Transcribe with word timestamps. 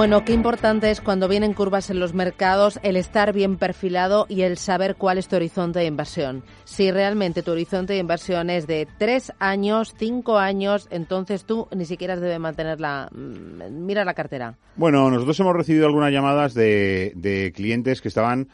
Bueno, 0.00 0.24
qué 0.24 0.32
importante 0.32 0.90
es 0.90 1.02
cuando 1.02 1.28
vienen 1.28 1.52
curvas 1.52 1.90
en 1.90 2.00
los 2.00 2.14
mercados 2.14 2.80
el 2.82 2.96
estar 2.96 3.34
bien 3.34 3.58
perfilado 3.58 4.24
y 4.30 4.40
el 4.40 4.56
saber 4.56 4.96
cuál 4.96 5.18
es 5.18 5.28
tu 5.28 5.36
horizonte 5.36 5.80
de 5.80 5.84
inversión. 5.84 6.42
Si 6.64 6.90
realmente 6.90 7.42
tu 7.42 7.50
horizonte 7.50 7.92
de 7.92 7.98
inversión 7.98 8.48
es 8.48 8.66
de 8.66 8.88
tres 8.96 9.30
años, 9.38 9.94
cinco 9.98 10.38
años, 10.38 10.88
entonces 10.90 11.44
tú 11.44 11.68
ni 11.76 11.84
siquiera 11.84 12.16
debes 12.16 12.40
mantener 12.40 12.80
la... 12.80 13.10
Mm, 13.12 13.84
mira 13.84 14.06
la 14.06 14.14
cartera. 14.14 14.56
Bueno, 14.74 15.10
nosotros 15.10 15.38
hemos 15.40 15.54
recibido 15.54 15.84
algunas 15.84 16.10
llamadas 16.10 16.54
de, 16.54 17.12
de 17.14 17.52
clientes 17.52 18.00
que 18.00 18.08
estaban 18.08 18.48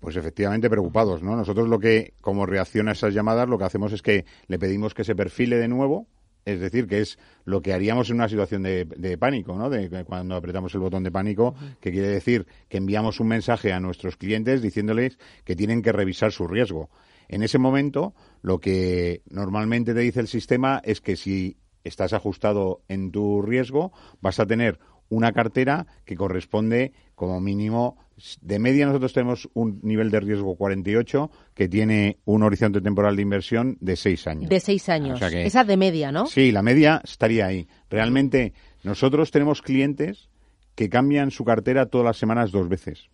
pues 0.00 0.16
efectivamente 0.16 0.70
preocupados, 0.70 1.22
¿no? 1.22 1.36
Nosotros 1.36 1.68
lo 1.68 1.78
que, 1.78 2.14
como 2.22 2.46
reacción 2.46 2.88
a 2.88 2.92
esas 2.92 3.12
llamadas, 3.12 3.50
lo 3.50 3.58
que 3.58 3.64
hacemos 3.64 3.92
es 3.92 4.00
que 4.00 4.24
le 4.46 4.58
pedimos 4.58 4.94
que 4.94 5.04
se 5.04 5.14
perfile 5.14 5.58
de 5.58 5.68
nuevo, 5.68 6.06
es 6.46 6.60
decir, 6.60 6.86
que 6.86 7.00
es 7.00 7.18
lo 7.44 7.60
que 7.60 7.72
haríamos 7.72 8.08
en 8.08 8.16
una 8.16 8.28
situación 8.28 8.62
de, 8.62 9.18
pánico, 9.18 9.56
¿no? 9.56 9.68
De, 9.68 10.04
cuando 10.04 10.36
apretamos 10.36 10.72
el 10.74 10.80
botón 10.80 11.02
de 11.02 11.10
pánico, 11.10 11.56
que 11.80 11.90
quiere 11.90 12.08
decir 12.08 12.46
que 12.68 12.78
enviamos 12.78 13.18
un 13.18 13.26
mensaje 13.26 13.72
a 13.72 13.80
nuestros 13.80 14.16
clientes 14.16 14.62
diciéndoles 14.62 15.18
que 15.44 15.56
tienen 15.56 15.82
que 15.82 15.90
revisar 15.90 16.30
su 16.30 16.46
riesgo. 16.46 16.88
En 17.28 17.42
ese 17.42 17.58
momento, 17.58 18.14
lo 18.42 18.60
que 18.60 19.22
normalmente 19.28 19.92
te 19.92 20.00
dice 20.00 20.20
el 20.20 20.28
sistema 20.28 20.80
es 20.84 21.00
que 21.00 21.16
si 21.16 21.56
estás 21.82 22.12
ajustado 22.12 22.82
en 22.88 23.10
tu 23.10 23.42
riesgo, 23.42 23.92
vas 24.20 24.38
a 24.38 24.46
tener 24.46 24.78
una 25.08 25.32
cartera 25.32 25.86
que 26.04 26.16
corresponde 26.16 26.92
como 27.14 27.40
mínimo 27.40 27.96
de 28.40 28.58
media 28.58 28.86
nosotros 28.86 29.12
tenemos 29.12 29.48
un 29.52 29.80
nivel 29.82 30.10
de 30.10 30.20
riesgo 30.20 30.56
48 30.56 31.30
que 31.54 31.68
tiene 31.68 32.18
un 32.24 32.42
horizonte 32.42 32.80
temporal 32.80 33.16
de 33.16 33.22
inversión 33.22 33.76
de 33.80 33.96
6 33.96 34.26
años. 34.26 34.48
De 34.48 34.60
6 34.60 34.88
años. 34.88 35.22
Esa 35.22 35.64
de 35.64 35.76
media, 35.76 36.12
¿no? 36.12 36.26
Sí, 36.26 36.50
la 36.50 36.62
media 36.62 37.02
estaría 37.04 37.46
ahí. 37.46 37.68
Realmente 37.90 38.54
nosotros 38.84 39.30
tenemos 39.30 39.60
clientes 39.60 40.30
que 40.74 40.88
cambian 40.88 41.30
su 41.30 41.44
cartera 41.44 41.86
todas 41.86 42.06
las 42.06 42.16
semanas 42.16 42.52
dos 42.52 42.68
veces. 42.68 43.10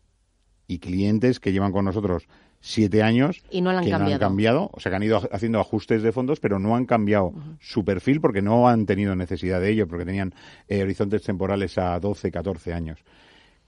Y 0.69 0.79
clientes 0.79 1.41
que 1.41 1.53
llevan 1.53 1.73
con 1.73 1.85
nosotros 1.85 2.29
siete 2.63 3.03
años 3.03 3.43
y 3.51 3.61
no 3.61 3.71
han 3.71 3.85
que 3.85 3.91
cambiado. 3.91 4.09
no 4.09 4.15
han 4.15 4.21
cambiado, 4.21 4.71
o 4.73 4.81
sea, 4.81 4.91
que 4.91 4.97
han 4.97 5.03
ido 5.03 5.21
haciendo 5.33 5.61
ajustes 5.61 6.03
de 6.03 6.13
fondos, 6.13 6.41
pero 6.41 6.59
no 6.59 6.77
han 6.77 6.87
cambiado 6.87 7.35
su 7.61 7.85
perfil 7.85 8.21
porque 8.21 8.41
no 8.41 8.69
han 8.69 8.87
tenido 8.87 9.15
necesidad 9.17 9.61
de 9.61 9.71
ello, 9.71 9.89
porque 9.89 10.07
tenían 10.07 10.33
eh, 10.69 10.83
horizontes 10.83 11.25
temporales 11.25 11.77
a 11.77 11.99
12, 11.99 12.31
14 12.31 12.73
años. 12.73 13.01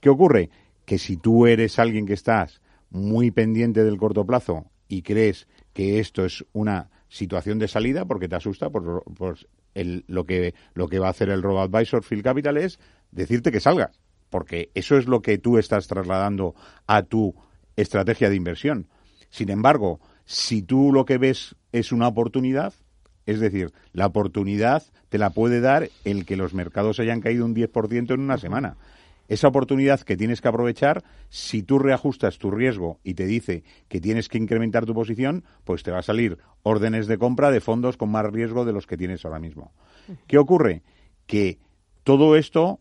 ¿Qué 0.00 0.08
ocurre? 0.08 0.48
Que 0.84 0.98
si 0.98 1.16
tú 1.16 1.46
eres 1.46 1.78
alguien 1.78 2.06
que 2.06 2.12
estás 2.12 2.62
muy 2.90 3.32
pendiente 3.32 3.82
del 3.82 3.98
corto 3.98 4.24
plazo 4.24 4.66
y 4.86 5.02
crees 5.02 5.48
que 5.72 5.98
esto 5.98 6.24
es 6.24 6.44
una 6.52 6.88
situación 7.08 7.58
de 7.58 7.66
salida 7.66 8.04
porque 8.04 8.28
te 8.28 8.36
asusta 8.36 8.70
por, 8.70 9.02
lo 9.74 10.24
que 10.24 10.54
lo 10.74 10.88
que 10.88 10.98
va 11.00 11.08
a 11.08 11.10
hacer 11.10 11.30
el 11.30 11.42
robo 11.42 11.60
advisor 11.60 12.04
Phil 12.04 12.22
Capital 12.22 12.56
es 12.58 12.78
decirte 13.10 13.50
que 13.50 13.60
salgas 13.60 13.98
porque 14.30 14.70
eso 14.74 14.96
es 14.96 15.06
lo 15.06 15.20
que 15.22 15.38
tú 15.38 15.58
estás 15.58 15.86
trasladando 15.88 16.54
a 16.86 17.02
tu 17.02 17.34
estrategia 17.76 18.30
de 18.30 18.36
inversión. 18.36 18.88
Sin 19.30 19.50
embargo, 19.50 20.00
si 20.24 20.62
tú 20.62 20.92
lo 20.92 21.04
que 21.04 21.18
ves 21.18 21.56
es 21.72 21.92
una 21.92 22.08
oportunidad, 22.08 22.72
es 23.26 23.40
decir, 23.40 23.72
la 23.92 24.06
oportunidad 24.06 24.82
te 25.08 25.18
la 25.18 25.30
puede 25.30 25.60
dar 25.60 25.88
el 26.04 26.24
que 26.26 26.36
los 26.36 26.54
mercados 26.54 27.00
hayan 27.00 27.20
caído 27.20 27.44
un 27.44 27.54
10% 27.54 28.14
en 28.14 28.20
una 28.20 28.38
semana. 28.38 28.76
Esa 29.26 29.48
oportunidad 29.48 30.00
que 30.00 30.18
tienes 30.18 30.42
que 30.42 30.48
aprovechar, 30.48 31.02
si 31.30 31.62
tú 31.62 31.78
reajustas 31.78 32.38
tu 32.38 32.50
riesgo 32.50 33.00
y 33.02 33.14
te 33.14 33.24
dice 33.24 33.64
que 33.88 34.00
tienes 34.00 34.28
que 34.28 34.36
incrementar 34.36 34.84
tu 34.84 34.92
posición, 34.92 35.44
pues 35.64 35.82
te 35.82 35.90
va 35.90 36.00
a 36.00 36.02
salir 36.02 36.38
órdenes 36.62 37.06
de 37.06 37.16
compra 37.16 37.50
de 37.50 37.62
fondos 37.62 37.96
con 37.96 38.10
más 38.10 38.26
riesgo 38.30 38.66
de 38.66 38.72
los 38.72 38.86
que 38.86 38.98
tienes 38.98 39.24
ahora 39.24 39.38
mismo. 39.38 39.72
¿Qué 40.26 40.36
ocurre? 40.36 40.82
Que 41.26 41.58
todo 42.02 42.36
esto 42.36 42.80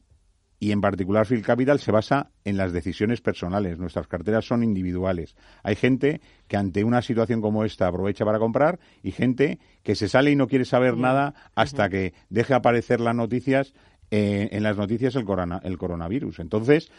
y 0.60 0.72
en 0.72 0.82
particular 0.82 1.28
Phil 1.28 1.42
Capital 1.42 1.80
se 1.80 1.92
basa 1.92 2.32
en 2.46 2.58
las 2.58 2.72
decisiones 2.72 3.22
personales. 3.22 3.80
Nuestras 3.80 4.08
carteras 4.08 4.46
son 4.46 4.64
individuales. 4.64 5.36
Hay 5.62 5.76
gente 5.76 6.22
que 6.48 6.58
ante 6.58 6.84
una 6.84 7.02
situación 7.02 7.42
como 7.42 7.66
esta 7.66 7.88
aprovecha 7.88 8.24
para 8.26 8.40
comprar 8.40 8.80
y 9.02 9.12
gente 9.12 9.60
que 9.84 9.96
se 9.96 10.08
sale 10.08 10.32
y 10.32 10.36
no 10.36 10.48
quiere 10.48 10.66
saber 10.66 10.98
nada 10.98 11.34
hasta 11.56 11.90
que 11.90 12.14
deje 12.30 12.54
aparecer 12.54 13.02
las 13.02 13.16
noticias 13.16 13.74
eh, 14.12 14.50
en 14.52 14.64
las 14.64 14.78
noticias 14.78 15.16
el, 15.16 15.26
el 15.64 15.78
coronavirus. 15.78 16.40
Entonces, 16.40 16.92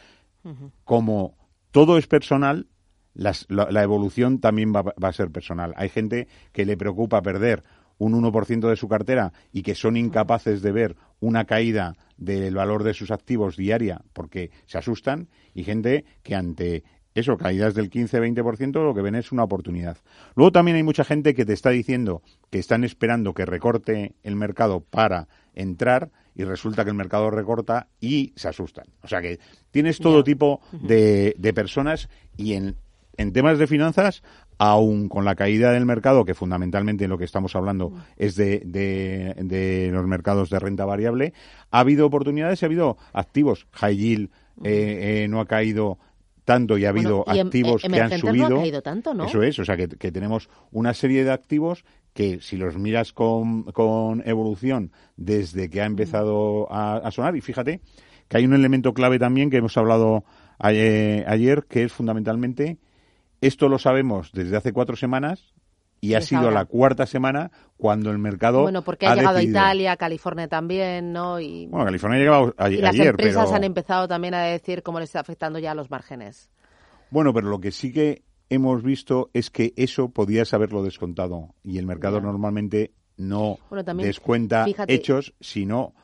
como 0.84 1.36
todo 1.70 1.96
es 1.96 2.06
personal, 2.06 2.66
la, 3.14 3.82
evolución 3.82 4.40
también 4.40 4.72
va, 4.74 4.82
va 4.82 5.08
a 5.08 5.12
ser 5.12 5.30
personal. 5.30 5.72
Hay 5.76 5.88
gente 5.88 6.28
que 6.52 6.66
le 6.66 6.76
preocupa 6.76 7.22
perder 7.22 7.62
un 7.98 8.12
1% 8.20 8.68
de 8.68 8.76
su 8.76 8.88
cartera 8.88 9.32
y 9.52 9.62
que 9.62 9.74
son 9.74 9.96
incapaces 9.96 10.62
de 10.62 10.72
ver 10.72 10.96
una 11.20 11.44
caída 11.44 11.96
del 12.16 12.54
valor 12.54 12.84
de 12.84 12.94
sus 12.94 13.10
activos 13.10 13.56
diaria 13.56 14.02
porque 14.12 14.50
se 14.66 14.78
asustan 14.78 15.28
y 15.54 15.64
gente 15.64 16.04
que 16.22 16.34
ante 16.34 16.84
eso, 17.14 17.36
caídas 17.36 17.74
del 17.74 17.90
15-20%, 17.90 18.72
lo 18.82 18.92
que 18.92 19.00
ven 19.00 19.14
es 19.14 19.30
una 19.30 19.44
oportunidad. 19.44 19.98
Luego 20.34 20.50
también 20.50 20.76
hay 20.76 20.82
mucha 20.82 21.04
gente 21.04 21.34
que 21.34 21.44
te 21.44 21.52
está 21.52 21.70
diciendo 21.70 22.22
que 22.50 22.58
están 22.58 22.82
esperando 22.82 23.34
que 23.34 23.46
recorte 23.46 24.16
el 24.24 24.34
mercado 24.34 24.80
para 24.80 25.28
entrar 25.54 26.10
y 26.34 26.42
resulta 26.42 26.82
que 26.82 26.90
el 26.90 26.96
mercado 26.96 27.30
recorta 27.30 27.86
y 28.00 28.32
se 28.34 28.48
asustan. 28.48 28.86
O 29.02 29.08
sea 29.08 29.20
que 29.20 29.38
tienes 29.70 29.98
todo 29.98 30.24
tipo 30.24 30.60
de, 30.72 31.36
de, 31.38 31.54
personas 31.54 32.08
y 32.36 32.54
en, 32.54 32.74
en 33.16 33.32
temas 33.32 33.58
de 33.58 33.68
finanzas 33.68 34.24
aún 34.58 35.08
con 35.08 35.24
la 35.24 35.34
caída 35.34 35.72
del 35.72 35.86
mercado, 35.86 36.24
que 36.24 36.34
fundamentalmente 36.34 37.08
lo 37.08 37.18
que 37.18 37.24
estamos 37.24 37.56
hablando 37.56 37.92
es 38.16 38.36
de, 38.36 38.62
de, 38.64 39.90
los 39.92 40.06
mercados 40.06 40.50
de 40.50 40.58
renta 40.58 40.84
variable, 40.84 41.32
ha 41.70 41.80
habido 41.80 42.06
oportunidades 42.06 42.62
y 42.62 42.64
ha 42.64 42.68
habido 42.68 42.96
activos. 43.12 43.66
High 43.72 43.96
yield 43.96 44.30
eh, 44.62 45.22
eh, 45.24 45.28
no 45.28 45.40
ha 45.40 45.46
caído 45.46 45.98
tanto 46.44 46.78
y 46.78 46.84
ha 46.84 46.90
habido 46.90 47.24
em, 47.26 47.46
activos 47.46 47.84
eh, 47.84 47.88
que 47.88 48.00
han 48.00 48.18
subido. 48.18 48.50
No 48.50 48.56
ha 48.56 48.60
caído 48.60 48.82
tanto, 48.82 49.14
¿no? 49.14 49.24
Eso 49.24 49.42
es, 49.42 49.58
o 49.58 49.64
sea 49.64 49.76
que, 49.76 49.88
tenemos 50.12 50.48
una 50.70 50.94
serie 50.94 51.24
de 51.24 51.32
activos 51.32 51.84
que 52.12 52.40
si 52.40 52.56
los 52.56 52.76
miras 52.78 53.12
con, 53.12 53.64
con 53.64 54.22
evolución 54.26 54.92
desde 55.16 55.68
que 55.68 55.80
ha 55.80 55.86
empezado 55.86 56.68
a, 56.70 57.10
sonar, 57.10 57.34
y 57.36 57.40
fíjate 57.40 57.80
que 58.28 58.36
hay 58.36 58.44
un 58.44 58.54
elemento 58.54 58.94
clave 58.94 59.18
también 59.18 59.50
que 59.50 59.56
hemos 59.56 59.76
hablado 59.76 60.24
ayer 60.58 61.64
que 61.68 61.82
es 61.82 61.92
fundamentalmente 61.92 62.78
esto 63.46 63.68
lo 63.68 63.78
sabemos 63.78 64.30
desde 64.32 64.56
hace 64.56 64.72
cuatro 64.72 64.96
semanas 64.96 65.54
y 66.00 66.14
ha 66.14 66.20
sido 66.20 66.50
la 66.50 66.66
cuarta 66.66 67.06
semana 67.06 67.50
cuando 67.76 68.10
el 68.10 68.18
mercado. 68.18 68.62
Bueno, 68.62 68.82
porque 68.82 69.06
ha, 69.06 69.14
llegado 69.14 69.38
a 69.38 69.42
Italia, 69.42 69.96
California 69.96 70.48
también, 70.48 71.12
¿no? 71.12 71.40
Y, 71.40 71.66
bueno, 71.66 71.86
California 71.86 72.18
ha 72.18 72.20
llegado 72.20 72.54
ayer. 72.58 72.78
Y 72.78 72.82
las 72.82 72.98
empresas 72.98 73.52
han 73.52 73.64
empezado 73.64 74.06
también 74.06 74.34
a 74.34 74.42
decir 74.42 74.82
cómo 74.82 75.00
les 75.00 75.08
está 75.08 75.20
afectando 75.20 75.58
ya 75.58 75.70
a 75.70 75.74
los 75.74 75.90
márgenes. 75.90 76.50
Bueno, 77.10 77.32
pero 77.32 77.48
lo 77.48 77.60
que 77.60 77.70
sí 77.70 77.92
que 77.92 78.22
hemos 78.50 78.82
visto 78.82 79.30
es 79.32 79.50
que 79.50 79.72
eso 79.76 80.10
podías 80.10 80.52
haberlo 80.52 80.82
descontado 80.82 81.54
y 81.62 81.78
el 81.78 81.86
mercado 81.86 82.20
normalmente 82.20 82.92
no 83.16 83.58
descuenta 83.96 84.66
hechos, 84.88 85.34
sino 85.40 85.94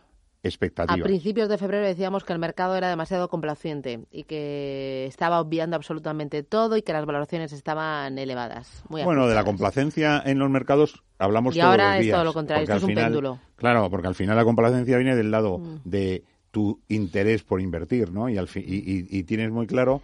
a 0.43 0.97
principios 0.97 1.51
de 1.51 1.59
febrero 1.59 1.87
decíamos 1.87 2.25
que 2.25 2.33
el 2.33 2.39
mercado 2.39 2.75
era 2.75 2.89
demasiado 2.89 3.29
complaciente 3.29 4.07
y 4.11 4.25
que 4.25 5.05
estaba 5.07 5.39
obviando 5.39 5.77
absolutamente 5.77 6.43
todo 6.43 6.79
y 6.79 6.83
que 6.83 6.95
las 6.95 7.05
valoraciones 7.05 7.53
estaban 7.53 8.19
elevadas. 8.19 8.83
bueno, 8.89 9.27
de 9.27 9.35
la 9.35 9.45
complacencia 9.45 10.23
en 10.25 10.39
los 10.39 10.49
mercados 10.49 11.03
hablamos 11.19 11.55
y 11.55 11.59
todos 11.59 11.71
ahora 11.71 11.97
los 11.97 12.05
días. 12.05 12.07
es 12.07 12.17
todo 12.17 12.25
lo 12.25 12.33
contrario, 12.33 12.63
esto 12.65 12.77
es 12.77 12.83
un 12.83 12.95
péndulo. 12.95 13.39
Claro, 13.57 13.91
porque 13.91 14.09
al 14.09 14.15
final 14.15 14.37
la 14.37 14.45
complacencia 14.45 14.97
viene 14.97 15.15
del 15.15 15.31
lado 15.31 15.59
mm. 15.59 15.81
de 15.85 16.25
tu 16.51 16.81
interés 16.89 17.43
por 17.43 17.61
invertir, 17.61 18.11
¿no? 18.11 18.29
Y, 18.31 18.39
al 18.39 18.49
y 18.55 19.23
tienes 19.25 19.51
muy 19.51 19.67
claro 19.67 20.01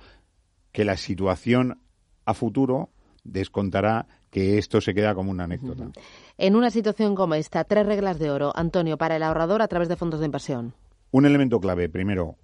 que 0.71 0.85
la 0.85 0.99
situación 0.99 1.81
a 2.27 2.35
futuro 2.35 2.91
descontará 3.27 4.07
que 4.31 4.59
esto 4.59 4.81
se 4.81 4.95
queda 4.95 5.15
como 5.15 5.31
una 5.31 5.45
anécdota. 5.45 5.91
En 6.39 6.57
una 6.57 6.71
situación 6.71 7.15
como 7.15 7.35
esta, 7.35 7.65
tres 7.65 7.87
reglas 7.87 8.19
de 8.19 8.31
oro, 8.31 8.53
Antonio, 8.55 8.99
para 8.99 9.17
el 9.17 9.23
ahorrador 9.23 9.63
a 9.63 9.69
través 9.69 9.89
de 9.89 9.97
fondos 9.97 10.21
de 10.21 10.27
inversión. 10.27 10.75
Un 11.11 11.27
elemento 11.27 11.61
clave, 11.61 11.89
primero, 11.89 12.37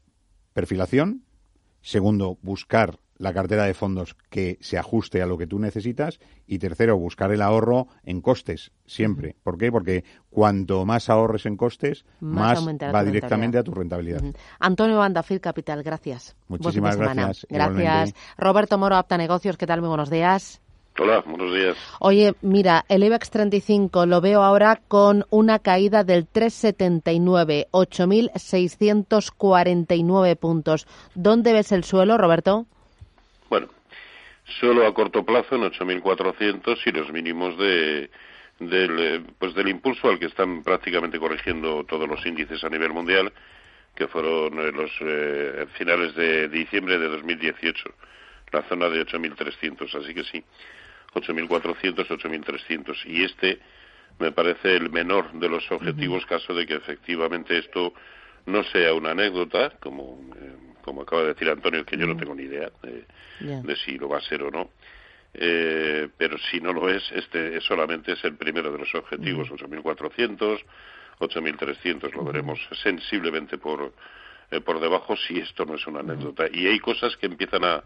perfilación. 0.55 1.25
Segundo, 1.83 2.39
buscar 2.43 2.99
la 3.23 3.33
cartera 3.33 3.65
de 3.65 3.75
fondos 3.75 4.17
que 4.31 4.59
se 4.61 4.79
ajuste 4.79 5.23
a 5.23 5.27
lo 5.27 5.39
que 5.39 5.47
tú 5.47 5.59
necesitas 5.59 6.19
y 6.47 6.59
tercero, 6.59 6.99
buscar 6.99 7.31
el 7.31 7.41
ahorro 7.41 7.87
en 8.03 8.21
costes 8.21 8.73
siempre. 8.85 9.37
¿Por 9.45 9.59
qué? 9.59 9.71
Porque 9.71 10.05
cuanto 10.29 10.85
más 10.85 11.09
ahorres 11.09 11.47
en 11.47 11.57
costes, 11.57 12.05
más, 12.21 12.67
va 12.67 13.05
directamente 13.05 13.59
a 13.59 13.63
tu 13.63 13.73
rentabilidad. 13.73 14.23
Antonio 14.59 14.99
Bandafil 14.99 15.41
Capital, 15.41 15.83
gracias. 15.83 16.35
Muchísimas 16.49 16.97
gracias. 16.97 17.47
Gracias. 17.49 18.15
Roberto 18.37 18.77
Moro, 18.77 18.97
Apta 18.97 19.17
Negocios, 19.17 19.57
¿qué 19.57 19.67
tal? 19.67 19.81
Muy 19.81 19.89
buenos 19.89 20.11
días. 20.11 20.61
Hola, 20.99 21.23
buenos 21.25 21.55
días. 21.55 21.79
Oye, 22.01 22.35
mira, 22.43 22.85
el 22.89 23.03
IBEX 23.03 23.31
35 23.31 24.05
lo 24.05 24.21
veo 24.21 24.43
ahora 24.43 24.79
con 24.89 25.25
una 25.31 25.59
caída 25.59 26.05
del 26.05 26.27
3,79, 26.27 27.69
8.649 27.71 30.37
puntos. 30.37 30.87
¿Dónde 31.15 31.55
ves 31.55 31.73
el 31.73 31.85
suelo, 31.85 32.19
Roberto? 32.19 32.67
Bueno, 33.49 33.69
suelo 34.61 34.87
a 34.87 34.93
corto 34.93 35.25
plazo 35.25 35.57
en 35.57 35.63
8.400 35.63 36.77
y 36.85 36.93
los 36.93 37.11
mínimos 37.11 37.57
de, 37.57 38.11
del, 38.59 38.99
eh, 38.99 39.23
pues 39.39 39.55
del 39.55 39.69
impulso 39.69 40.11
al 40.11 40.19
que 40.19 40.27
están 40.27 40.63
prácticamente 40.63 41.19
corrigiendo 41.19 41.85
todos 41.85 42.07
los 42.07 42.27
índices 42.27 42.63
a 42.65 42.69
nivel 42.69 42.93
mundial, 42.93 43.33
que 43.95 44.09
fueron 44.09 44.59
eh, 44.59 44.71
los 44.73 44.91
eh, 45.01 45.65
finales 45.79 46.15
de 46.15 46.49
diciembre 46.49 46.99
de 46.99 47.09
2018, 47.09 47.83
la 48.53 48.61
zona 48.69 48.91
de 48.91 49.07
8.300. 49.07 49.95
Así 49.95 50.13
que 50.15 50.25
sí, 50.25 50.45
8.400, 51.15 52.07
8.300. 52.09 53.07
Y 53.07 53.25
este 53.25 53.61
me 54.19 54.33
parece 54.33 54.77
el 54.77 54.91
menor 54.91 55.33
de 55.33 55.49
los 55.49 55.71
objetivos, 55.71 56.25
caso 56.27 56.55
de 56.55 56.67
que 56.67 56.75
efectivamente 56.75 57.59
esto 57.59 57.93
no 58.47 58.63
sea 58.65 58.95
una 58.95 59.11
anécdota, 59.11 59.71
como, 59.81 60.21
eh, 60.37 60.75
como 60.83 61.03
acaba 61.03 61.23
de 61.23 61.29
decir 61.29 61.49
Antonio, 61.49 61.85
que 61.85 61.97
yo 61.97 62.07
no 62.07 62.17
tengo 62.17 62.35
ni 62.35 62.45
idea 62.45 62.71
de, 62.83 63.77
si 63.77 63.99
lo 63.99 64.09
va 64.09 64.19
a 64.19 64.23
ser 64.23 64.43
o 64.43 64.51
no. 64.51 64.71
Eh, 65.35 66.09
pero 66.17 66.37
si 66.51 66.61
no 66.61 66.73
lo 66.73 66.91
es, 66.91 67.03
este 67.13 67.61
solamente 67.63 68.13
es 68.13 68.25
el 68.25 68.37
primero 68.37 68.71
de 68.71 68.79
los 68.79 68.95
objetivos, 68.95 69.49
8.400, 69.49 70.63
8.300, 71.19 72.13
lo 72.13 72.25
veremos 72.25 72.61
sensiblemente 72.83 73.57
por, 73.57 73.95
eh, 74.51 74.61
por 74.61 74.79
debajo 74.81 75.17
si 75.17 75.39
esto 75.39 75.65
no 75.65 75.77
es 75.77 75.87
una 75.87 76.01
anécdota. 76.01 76.47
Y 76.53 76.67
hay 76.67 76.79
cosas 76.81 77.17
que 77.17 77.27
empiezan 77.27 77.65
a, 77.65 77.83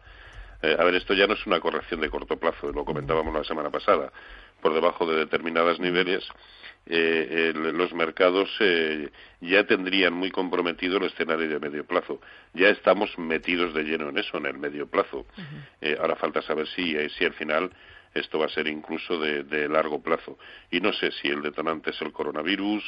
eh, 0.62 0.76
a 0.79 0.85
ver, 0.85 0.94
esto 0.94 1.14
ya 1.14 1.26
no 1.26 1.35
es 1.35 1.47
una 1.47 1.61
corrección 1.61 2.00
de 2.00 2.11
corto 2.11 2.37
plazo, 2.37 2.73
lo 2.73 2.85
comentábamos 2.85 3.35
la 3.35 3.44
semana 3.44 3.70
pasada. 3.70 4.12
Por 4.61 4.75
debajo 4.75 5.06
de 5.06 5.19
determinados 5.19 5.79
niveles, 5.79 6.26
eh, 6.87 7.53
los 7.55 7.93
mercados 7.93 8.49
eh, 8.61 9.11
ya 9.41 9.64
tendrían 9.67 10.14
muy 10.14 10.31
comprometido 10.31 10.99
el 10.99 11.05
escenario 11.05 11.49
de 11.49 11.58
medio 11.58 11.85
plazo. 11.85 12.20
Ya 12.55 12.69
estamos 12.69 13.19
metidos 13.19 13.75
de 13.75 13.85
lleno 13.85 14.08
en 14.08 14.19
eso, 14.19 14.38
en 14.38 14.47
el 14.47 14.58
medio 14.58 14.87
plazo. 14.87 15.26
ahora 16.00 16.17
falta 16.17 16.43
saber 16.43 16.67
si, 16.69 16.97
si 17.11 17.25
al 17.25 17.35
final 17.35 17.70
esto 18.18 18.38
va 18.38 18.46
a 18.46 18.50
ser 18.50 18.66
incluso 18.66 19.18
de, 19.18 19.68
largo 19.68 20.02
plazo. 20.02 20.38
Y 20.70 20.80
no 20.80 20.92
sé 20.92 21.10
si 21.12 21.28
el 21.28 21.42
detonante 21.42 21.90
es 21.90 22.00
el 22.02 22.12
coronavirus. 22.12 22.84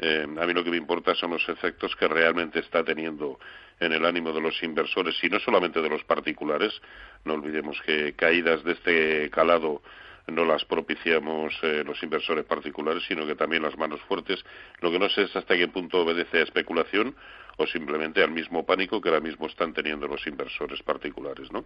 a 0.00 0.46
mí 0.46 0.52
lo 0.52 0.64
que 0.64 0.70
me 0.70 0.76
importa 0.76 1.14
son 1.14 1.30
los 1.30 1.48
efectos 1.48 1.94
que 1.96 2.08
realmente 2.08 2.60
está 2.60 2.84
teniendo 2.84 3.38
en 3.80 3.92
el 3.92 4.04
ánimo 4.04 4.32
de 4.32 4.40
los 4.40 4.62
inversores 4.62 5.14
y 5.22 5.28
no 5.28 5.38
solamente 5.40 5.80
de 5.80 5.88
los 5.88 6.04
particulares. 6.04 6.80
No 7.24 7.34
olvidemos 7.34 7.80
que 7.82 8.14
caídas 8.14 8.62
de 8.64 8.72
este 8.72 9.30
calado 9.30 9.82
no 10.28 10.44
las 10.44 10.64
propiciamos 10.64 11.54
eh, 11.62 11.84
los 11.86 12.02
inversores 12.02 12.44
particulares, 12.44 13.04
sino 13.06 13.26
que 13.26 13.36
también 13.36 13.62
las 13.62 13.78
manos 13.78 14.00
fuertes. 14.02 14.44
Lo 14.80 14.90
que 14.90 14.98
no 14.98 15.08
sé 15.08 15.22
es 15.22 15.36
hasta 15.36 15.56
qué 15.56 15.68
punto 15.68 16.02
obedece 16.02 16.38
a 16.38 16.42
especulación 16.42 17.14
o 17.56 17.66
simplemente 17.66 18.22
al 18.22 18.30
mismo 18.30 18.64
pánico 18.66 19.00
que 19.00 19.08
ahora 19.08 19.20
mismo 19.20 19.46
están 19.46 19.72
teniendo 19.72 20.06
los 20.06 20.26
inversores 20.26 20.82
particulares, 20.82 21.50
¿no? 21.52 21.64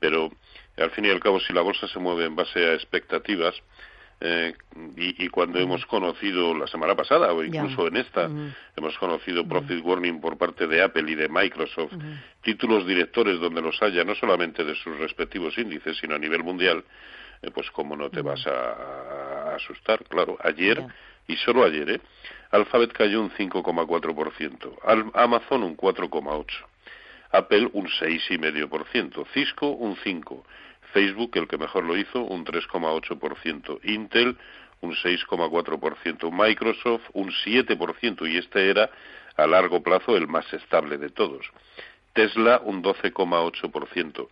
Pero 0.00 0.30
al 0.76 0.90
fin 0.90 1.04
y 1.04 1.10
al 1.10 1.20
cabo, 1.20 1.40
si 1.40 1.52
la 1.52 1.62
bolsa 1.62 1.86
se 1.88 1.98
mueve 1.98 2.24
en 2.24 2.36
base 2.36 2.58
a 2.64 2.74
expectativas, 2.74 3.54
eh, 4.22 4.52
y, 4.96 5.28
cuando 5.30 5.58
hemos 5.58 5.86
conocido 5.86 6.54
la 6.54 6.66
semana 6.66 6.94
pasada 6.94 7.32
o 7.32 7.42
incluso 7.42 7.88
en 7.88 7.96
esta 7.96 8.28
hemos 8.76 8.98
conocido 8.98 9.48
profit 9.48 9.82
warning 9.82 10.20
por 10.20 10.36
parte 10.36 10.66
de 10.66 10.82
Apple 10.82 11.10
y 11.10 11.14
de 11.14 11.30
Microsoft 11.30 11.94
títulos 12.42 12.86
directores 12.86 13.40
donde 13.40 13.62
los 13.62 13.80
haya 13.82 14.04
no 14.04 14.14
solamente 14.14 14.62
de 14.62 14.74
sus 14.74 14.98
respectivos 14.98 15.56
índices 15.56 15.96
sino 15.96 16.16
a 16.16 16.18
nivel 16.18 16.44
mundial 16.44 16.84
eh, 17.40 17.50
pues 17.50 17.70
cómo 17.70 17.96
no 17.96 18.10
te 18.10 18.20
vas 18.20 18.46
a, 18.46 19.54
asustar 19.54 20.04
claro 20.04 20.36
ayer 20.44 20.84
y 21.30 21.36
solo 21.36 21.64
ayer 21.64 21.90
¿eh? 21.90 22.00
Alphabet 22.50 22.92
cayó 22.92 23.20
un 23.20 23.30
5,4% 23.30 25.12
Amazon 25.14 25.62
un 25.62 25.76
4,8% 25.76 26.46
Apple 27.32 27.70
un 27.72 27.86
6,5%, 27.86 29.26
Cisco 29.32 29.68
un 29.68 29.96
5%, 29.96 30.42
Facebook, 30.92 31.30
el 31.34 31.46
que 31.46 31.58
mejor 31.58 31.84
lo 31.84 31.96
hizo, 31.96 32.20
un 32.22 32.44
3,8%, 32.44 33.78
Intel 33.84 34.36
un 34.80 34.94
6,4%, 34.94 36.30
Microsoft 36.32 37.02
un 37.12 37.30
7% 37.30 38.30
y 38.30 38.38
este 38.38 38.70
era 38.70 38.90
a 39.36 39.46
largo 39.46 39.82
plazo 39.82 40.16
el 40.16 40.26
más 40.26 40.52
estable 40.52 40.98
de 40.98 41.10
todos. 41.10 41.46
Tesla 42.12 42.60
un 42.64 42.82
12,8%. 42.82 44.28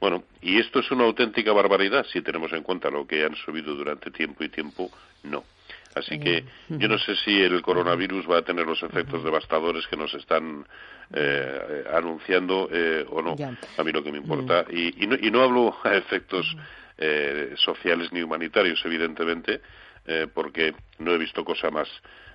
Bueno, 0.00 0.24
y 0.42 0.58
esto 0.58 0.80
es 0.80 0.90
una 0.90 1.04
auténtica 1.04 1.52
barbaridad 1.52 2.04
si 2.12 2.20
tenemos 2.20 2.52
en 2.52 2.62
cuenta 2.62 2.90
lo 2.90 3.06
que 3.06 3.24
han 3.24 3.34
subido 3.36 3.74
durante 3.74 4.10
tiempo 4.10 4.44
y 4.44 4.48
tiempo, 4.50 4.90
no. 5.22 5.44
Así 5.94 6.18
que 6.18 6.44
yo 6.68 6.88
no 6.88 6.98
sé 6.98 7.14
si 7.16 7.40
el 7.40 7.62
coronavirus 7.62 8.28
va 8.28 8.38
a 8.38 8.42
tener 8.42 8.66
los 8.66 8.82
efectos 8.82 9.22
devastadores 9.22 9.86
que 9.86 9.96
nos 9.96 10.12
están 10.14 10.66
eh, 11.12 11.84
anunciando 11.92 12.68
eh, 12.72 13.06
o 13.08 13.22
no. 13.22 13.36
A 13.78 13.84
mí 13.84 13.92
lo 13.92 14.02
que 14.02 14.10
me 14.10 14.18
importa. 14.18 14.64
Y, 14.70 15.04
y, 15.04 15.30
no, 15.30 15.42
hablo 15.42 15.76
a 15.84 15.94
efectos 15.94 16.56
eh, 16.98 17.54
sociales 17.56 18.12
ni 18.12 18.22
humanitarios, 18.22 18.80
evidentemente, 18.84 19.60
porque 20.34 20.74
no 20.98 21.12
he 21.12 21.18
visto 21.18 21.44
cosa 21.44 21.70
más 21.70 21.88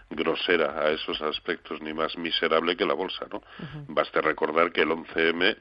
grosera 0.09 0.81
a 0.81 0.89
esos 0.89 1.21
aspectos 1.21 1.79
ni 1.81 1.93
más 1.93 2.17
miserable 2.17 2.75
que 2.75 2.83
la 2.83 2.95
bolsa, 2.95 3.27
¿no? 3.31 3.43
Baste 3.89 4.21
recordar 4.21 4.71
que 4.71 4.81
el 4.81 4.89
11M, 4.89 5.55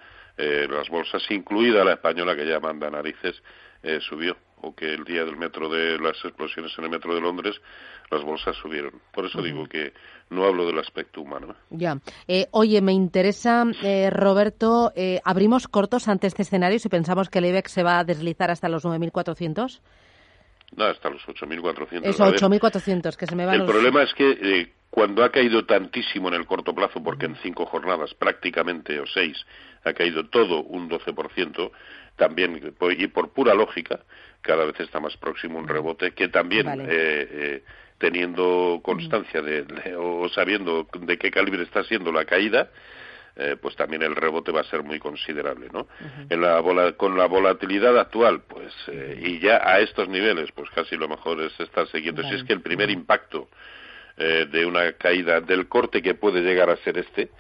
las 0.71 0.89
bolsas, 0.89 1.23
incluida 1.31 1.85
la 1.85 1.95
española 1.95 2.35
que 2.35 2.47
ya 2.47 2.61
manda 2.61 2.91
narices, 2.91 3.43
subió 4.01 4.39
o 4.63 4.75
que 4.75 4.93
el 4.93 5.05
día 5.05 5.25
del 5.25 5.37
metro 5.37 5.69
de 5.69 5.99
las 5.99 6.17
explosiones 6.25 6.73
en 6.79 6.85
el 6.85 6.91
metro 6.91 7.15
de 7.15 7.21
Londres 7.21 7.61
las 8.11 8.23
bolsas 8.23 8.57
subieron. 8.57 9.01
Por 9.13 9.27
eso 9.27 9.43
digo 9.43 9.67
que 9.67 9.93
no 10.31 10.45
hablo 10.45 10.67
del 10.67 10.79
aspecto 10.79 11.21
humano. 11.21 11.55
Ya. 11.71 11.99
Eh, 12.27 12.47
oye, 12.53 12.81
me 12.81 12.93
interesa, 12.93 13.65
eh, 13.83 14.11
Roberto, 14.11 14.93
eh, 14.97 15.21
¿abrimos 15.25 15.69
cortos 15.69 16.09
ante 16.09 16.27
este 16.27 16.43
escenario 16.43 16.79
si 16.79 16.89
pensamos 16.89 17.29
que 17.29 17.39
el 17.39 17.47
IBEX 17.47 17.71
se 17.71 17.83
va 17.83 17.99
a 17.99 18.05
deslizar 18.05 18.51
hasta 18.51 18.69
los 18.69 18.85
9.400? 18.85 19.81
No, 20.77 20.85
hasta 20.85 21.11
los 21.11 21.23
8.400. 21.27 22.01
Eso, 22.05 22.25
8.400, 22.25 23.17
que 23.17 23.27
se 23.27 23.35
me 23.35 23.47
van 23.47 23.55
El 23.55 23.67
problema 23.67 24.03
es 24.03 24.13
que 24.15 24.73
cuando 24.91 25.23
ha 25.23 25.31
caído 25.31 25.65
tantísimo 25.65 26.29
en 26.29 26.35
el 26.35 26.47
corto 26.47 26.75
plazo, 26.75 27.03
porque 27.03 27.27
en 27.27 27.37
cinco 27.37 27.67
jornadas 27.67 28.15
prácticamente, 28.15 28.99
o 29.01 29.07
seis, 29.07 29.37
ha 29.85 29.93
caído 29.93 30.29
todo 30.29 30.63
un 30.63 30.89
12%, 30.89 31.71
también, 32.19 32.75
y 32.99 33.07
por 33.07 33.31
pura 33.31 33.55
lógica, 33.55 34.01
cada 34.43 34.65
vez 34.65 34.79
está 34.81 35.01
más 35.01 35.17
próximo 35.17 35.59
un 35.59 35.69
rebote 35.69 36.13
que 36.13 36.29
también 36.29 36.69
eh, 36.69 36.87
eh, 36.89 37.63
teniendo 37.99 38.81
constancia 38.83 39.43
de, 39.43 39.95
o 39.97 40.29
sabiendo 40.29 40.87
de 41.01 41.19
qué 41.19 41.31
calibre 41.31 41.63
está 41.63 41.85
siendo 41.85 42.13
la 42.13 42.25
caída 42.25 42.71
eh, 43.37 43.57
pues 43.61 43.77
también 43.77 44.03
el 44.03 44.17
rebote 44.17 44.51
va 44.51 44.63
a 44.63 44.65
ser 44.65 44.83
muy 44.83 44.99
considerable 44.99 45.69
no 45.73 45.87
en 46.29 46.41
la 46.41 46.63
con 46.97 47.17
la 47.17 47.27
volatilidad 47.27 47.99
actual 47.99 48.43
pues 48.49 48.73
y 49.21 49.39
ya 49.39 49.61
a 49.65 49.81
estos 49.81 50.09
niveles 50.09 50.51
pues 50.53 50.69
casi 50.71 50.97
lo 50.97 51.09
mejor 51.09 51.41
es 51.43 51.59
estar 51.61 51.87
siguiendo. 51.89 52.23
Si 52.23 52.35
es 52.35 52.45
que 52.45 52.53
el 52.53 52.63
primer 52.63 52.91
impacto 52.91 53.49
de 54.17 54.67
una 54.67 54.93
caída 54.95 55.41
del 55.41 55.69
corte 55.69 56.03
que 56.03 56.15
puede 56.15 56.41
llegar 56.41 56.69
a 56.71 56.77
ser 56.79 56.99
este 56.99 57.31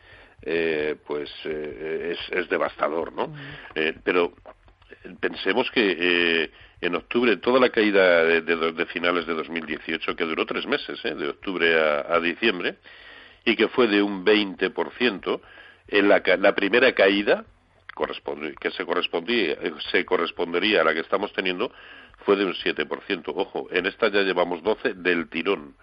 pues 1.04 1.30
es, 1.44 2.18
es, 2.30 2.48
devastador 2.48 3.12
no 3.12 3.34
pero 4.04 4.34
pensemos 5.20 5.70
que 5.70 5.96
eh, 5.98 6.50
en 6.80 6.94
octubre 6.94 7.36
toda 7.36 7.60
la 7.60 7.70
caída 7.70 8.24
de, 8.24 8.86
finales 8.86 9.26
de 9.26 9.34
2018, 9.34 10.16
que 10.16 10.24
duró 10.24 10.46
tres 10.46 10.66
meses, 10.66 10.98
eh, 11.04 11.14
de 11.14 11.28
octubre 11.28 11.74
a, 11.78 12.18
diciembre, 12.20 12.76
y 13.44 13.56
que 13.56 13.68
fue 13.68 13.86
de 13.88 14.02
un 14.02 14.24
20%, 14.24 15.40
en 15.88 16.08
la, 16.08 16.22
la 16.38 16.54
primera 16.54 16.92
caída 16.92 17.44
que 18.60 18.70
se 18.70 18.84
correspondía 18.84 19.56
se 19.90 20.04
correspondería 20.04 20.82
a 20.82 20.84
la 20.84 20.94
que 20.94 21.00
estamos 21.00 21.32
teniendo 21.32 21.72
fue 22.24 22.36
de 22.36 22.44
un 22.44 22.54
7%. 22.54 23.32
Ojo, 23.34 23.68
en 23.70 23.86
esta 23.86 24.08
ya 24.08 24.22
llevamos 24.22 24.62
12 24.62 24.94
del 24.94 25.28
tirón. 25.28 25.74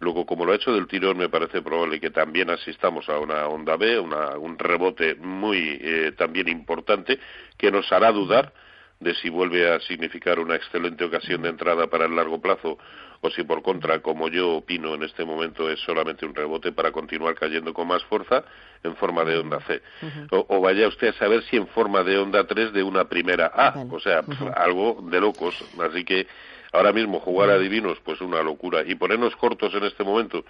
Luego, 0.00 0.24
como 0.24 0.46
lo 0.46 0.52
ha 0.52 0.56
hecho 0.56 0.72
del 0.72 0.86
tirón, 0.86 1.18
me 1.18 1.28
parece 1.28 1.60
probable 1.60 2.00
que 2.00 2.10
también 2.10 2.48
asistamos 2.50 3.08
a 3.10 3.18
una 3.18 3.46
onda 3.46 3.76
B, 3.76 4.00
un 4.00 4.58
rebote 4.58 5.14
muy 5.16 5.78
eh, 5.80 6.12
también 6.16 6.48
importante, 6.48 7.18
que 7.58 7.70
nos 7.70 7.92
hará 7.92 8.10
dudar 8.10 8.52
de 8.98 9.14
si 9.14 9.30
vuelve 9.30 9.70
a 9.70 9.80
significar 9.80 10.38
una 10.38 10.56
excelente 10.56 11.04
ocasión 11.04 11.42
de 11.42 11.48
entrada 11.50 11.86
para 11.86 12.06
el 12.06 12.16
largo 12.16 12.40
plazo 12.40 12.78
o 13.22 13.30
si 13.30 13.42
por 13.44 13.62
contra, 13.62 14.00
como 14.00 14.28
yo 14.28 14.56
opino 14.56 14.94
en 14.94 15.02
este 15.02 15.24
momento, 15.24 15.70
es 15.70 15.78
solamente 15.80 16.24
un 16.24 16.34
rebote 16.34 16.72
para 16.72 16.90
continuar 16.90 17.34
cayendo 17.34 17.74
con 17.74 17.88
más 17.88 18.02
fuerza 18.04 18.44
en 18.82 18.96
forma 18.96 19.24
de 19.24 19.38
onda 19.38 19.60
C. 19.60 19.82
o, 20.30 20.60
vaya 20.60 20.88
usted 20.88 21.08
a 21.08 21.12
saber 21.14 21.42
si 21.44 21.56
en 21.56 21.66
forma 21.68 22.02
de 22.02 22.16
onda 22.18 22.46
3 22.46 22.72
de 22.72 22.82
una 22.82 23.04
primera 23.04 23.46
A, 23.54 23.84
o 23.90 24.00
sea, 24.00 24.22
algo 24.56 25.04
de 25.10 25.20
locos. 25.20 25.54
Así 25.78 26.04
que 26.04 26.26
ahora 26.72 26.92
mismo 26.92 27.20
jugar 27.20 27.50
a 27.50 27.58
divinos, 27.58 27.98
pues 28.04 28.20
una 28.20 28.42
locura. 28.42 28.82
Y 28.86 28.94
ponernos 28.94 29.34
cortos 29.36 29.74
en 29.74 29.84
este 29.84 30.04
momento, 30.04 30.44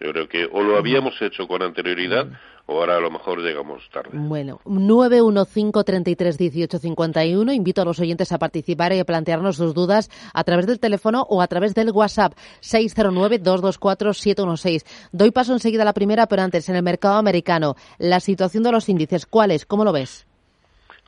yo 0.00 0.12
creo 0.12 0.28
que 0.28 0.48
o 0.50 0.62
lo 0.62 0.76
habíamos 0.76 1.20
hecho 1.22 1.46
con 1.46 1.62
anterioridad 1.62 2.26
o 2.66 2.78
ahora 2.78 2.96
a 2.96 3.00
lo 3.00 3.10
mejor 3.10 3.40
llegamos 3.40 3.82
tarde. 3.92 4.10
Bueno, 4.12 4.60
915331851. 4.64 7.54
Invito 7.54 7.82
a 7.82 7.84
los 7.84 8.00
oyentes 8.00 8.32
a 8.32 8.38
participar 8.38 8.92
y 8.92 9.00
a 9.00 9.04
plantearnos 9.04 9.56
sus 9.56 9.74
dudas 9.74 10.10
a 10.32 10.44
través 10.44 10.66
del 10.66 10.80
teléfono 10.80 11.26
o 11.28 11.42
a 11.42 11.48
través 11.48 11.74
del 11.74 11.90
WhatsApp 11.90 12.32
609224716. 12.62 14.86
Doy 15.12 15.32
paso 15.32 15.52
enseguida 15.52 15.82
a 15.82 15.86
la 15.86 15.92
primera, 15.92 16.26
pero 16.26 16.42
antes 16.42 16.68
en 16.68 16.76
el 16.76 16.82
mercado 16.82 17.16
americano, 17.16 17.76
la 17.98 18.20
situación 18.20 18.62
de 18.62 18.72
los 18.72 18.88
índices, 18.88 19.26
¿cuál 19.26 19.50
es? 19.50 19.66
¿Cómo 19.66 19.84
lo 19.84 19.92
ves? 19.92 20.26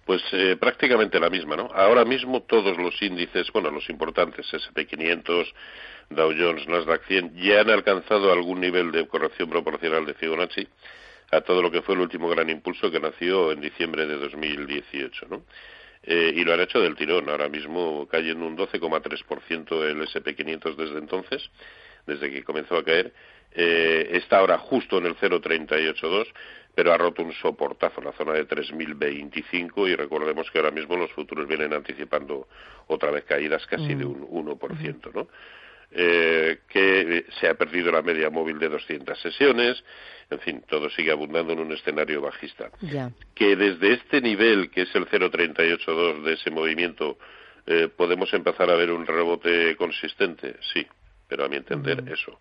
Pues 0.04 0.23
eh, 0.32 0.56
prácticamente 0.61 1.18
la 1.18 1.30
misma, 1.30 1.56
¿no? 1.56 1.70
Ahora 1.75 2.04
mismo 2.04 2.42
todos 2.42 2.76
los 2.76 3.00
índices, 3.00 3.50
bueno, 3.52 3.70
los 3.70 3.88
importantes, 3.88 4.46
SP500, 4.52 5.52
Dow 6.11 6.32
Jones, 6.37 6.68
Nasdaq 6.68 7.06
100, 7.06 7.34
ya 7.37 7.61
han 7.61 7.70
alcanzado 7.70 8.30
algún 8.30 8.61
nivel 8.61 8.92
de 8.92 9.06
corrección 9.06 9.49
proporcional 9.49 10.04
de 10.04 10.14
Fibonacci 10.14 10.68
a 11.30 11.40
todo 11.40 11.62
lo 11.62 11.70
que 11.70 11.82
fue 11.82 11.94
el 11.94 12.02
último 12.02 12.28
gran 12.28 12.50
impulso 12.50 12.90
que 12.90 13.00
nació 13.00 13.52
en 13.52 13.61
diciembre 13.61 14.06
de 14.06 14.16
2018, 14.16 15.26
¿no? 15.30 15.44
Eh, 16.06 16.32
y 16.37 16.44
lo 16.44 16.52
han 16.52 16.61
hecho 16.61 16.80
del 16.80 16.96
tirón, 16.96 17.30
ahora 17.30 17.49
mismo 17.49 18.06
cayendo 18.11 18.46
un 18.46 18.58
12,3% 18.58 19.84
el 19.84 20.02
SP500 20.02 20.76
desde 20.76 20.99
entonces, 20.99 21.50
desde 22.06 22.30
que 22.30 22.44
comenzó 22.44 22.76
a 22.76 22.84
caer, 22.84 23.14
eh, 23.52 24.11
está 24.12 24.38
ahora 24.38 24.58
justo 24.58 24.99
en 24.99 25.06
el 25.06 25.14
0,382, 25.14 26.28
pero 26.75 26.93
ha 26.93 26.99
roto 26.99 27.23
un 27.23 27.33
soportazo 27.33 28.00
en 28.00 28.07
la 28.07 28.12
zona 28.12 28.33
de 28.33 28.47
3.025 28.47 29.88
y 29.88 29.95
recordemos 29.95 30.50
que 30.50 30.59
ahora 30.59 30.71
mismo 30.71 30.97
los 30.97 31.12
futuros 31.12 31.47
vienen 31.47 31.73
anticipando 31.73 32.49
otra 32.88 33.11
vez 33.11 33.25
caídas 33.25 33.66
casi 33.66 33.95
de 33.95 34.04
un 34.04 34.26
1%, 34.28 35.14
¿no? 35.14 35.28
Eh, 35.97 36.59
que 36.69 37.26
se 37.38 37.49
ha 37.49 37.54
perdido 37.54 37.93
la 37.93 38.02
media 38.02 38.28
móvil 38.28 38.59
de 38.59 38.69
200 38.69 39.16
sesiones, 39.21 39.85
en 40.28 40.40
fin, 40.40 40.64
todo 40.69 40.90
sigue 40.90 41.12
abundando 41.12 41.52
en 41.52 41.61
un 41.61 41.71
escenario 41.71 42.21
bajista. 42.21 42.71
Que 43.35 43.54
desde 43.54 43.93
este 43.93 44.21
nivel, 44.21 44.71
que 44.71 44.83
es 44.83 44.95
el 44.97 45.07
0,382 45.07 46.25
de 46.25 46.33
ese 46.33 46.50
movimiento, 46.50 47.16
eh, 47.66 47.88
podemos 47.95 48.33
empezar 48.35 48.71
a 48.71 48.75
ver 48.75 48.90
un 48.90 49.07
rebote 49.07 49.76
consistente, 49.76 50.57
sí, 50.73 50.85
pero 51.28 51.45
a 51.45 51.49
mi 51.49 51.57
entender 51.57 52.04
eso, 52.09 52.40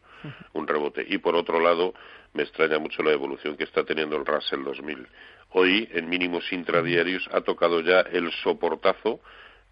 un 0.54 0.68
rebote. 0.68 1.06
Y 1.08 1.18
por 1.18 1.36
otro 1.36 1.60
lado, 1.60 1.94
me 2.34 2.44
extraña 2.44 2.80
mucho 2.80 3.04
la 3.04 3.12
evolución 3.12 3.56
que 3.58 3.63
está 3.63 3.84
teniendo 3.84 4.16
el 4.16 4.25
Russell 4.25 4.63
2000. 4.63 5.08
Hoy, 5.52 5.88
en 5.94 6.10
mínimos 6.10 6.52
intradiarios, 6.52 7.28
ha 7.32 7.42
tocado 7.42 7.82
ya 7.82 8.02
el 8.02 8.32
soportazo 8.44 9.22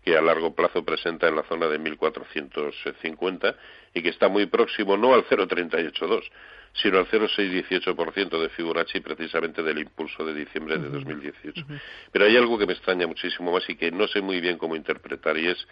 que 0.03 0.18
a 0.18 0.22
largo 0.22 0.56
plazo 0.56 0.84
presenta 0.84 1.27
en 1.27 1.36
la 1.36 1.44
zona 1.44 1.68
de 1.68 1.77
1450 1.77 3.56
y 3.94 4.01
que 4.01 4.10
está 4.10 4.30
muy 4.30 4.48
próximo 4.48 4.98
no 4.98 5.13
al 5.13 5.24
0,382, 5.25 6.32
sino 6.74 7.00
al 7.00 7.08
0,618% 7.08 8.41
de 8.41 8.50
Fibonacci 8.50 9.00
precisamente 9.01 9.62
del 9.62 9.80
impulso 9.80 10.25
de 10.25 10.34
diciembre 10.34 10.77
de 10.80 10.89
2018. 10.89 11.65
Pero 12.12 12.25
hay 12.25 12.36
algo 12.36 12.58
que 12.58 12.65
me 12.65 12.74
extraña 12.74 13.06
muchísimo 13.06 13.51
más 13.51 13.70
y 13.70 13.75
que 13.75 13.91
no 13.91 14.08
sé 14.08 14.22
muy 14.22 14.41
bien 14.41 14.58
cómo 14.58 14.75
interpretar 14.75 15.38
y 15.38 15.48
es 15.50 15.68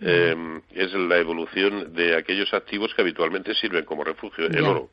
em, 0.00 0.60
es 0.74 0.92
la 0.92 1.18
evolución 1.18 1.94
de 1.94 2.16
aquellos 2.16 2.52
activos 2.54 2.94
que 2.94 3.02
habitualmente 3.02 3.54
sirven 3.54 3.84
como 3.84 4.04
refugio. 4.04 4.46
El 4.46 4.64
oro 4.64 4.90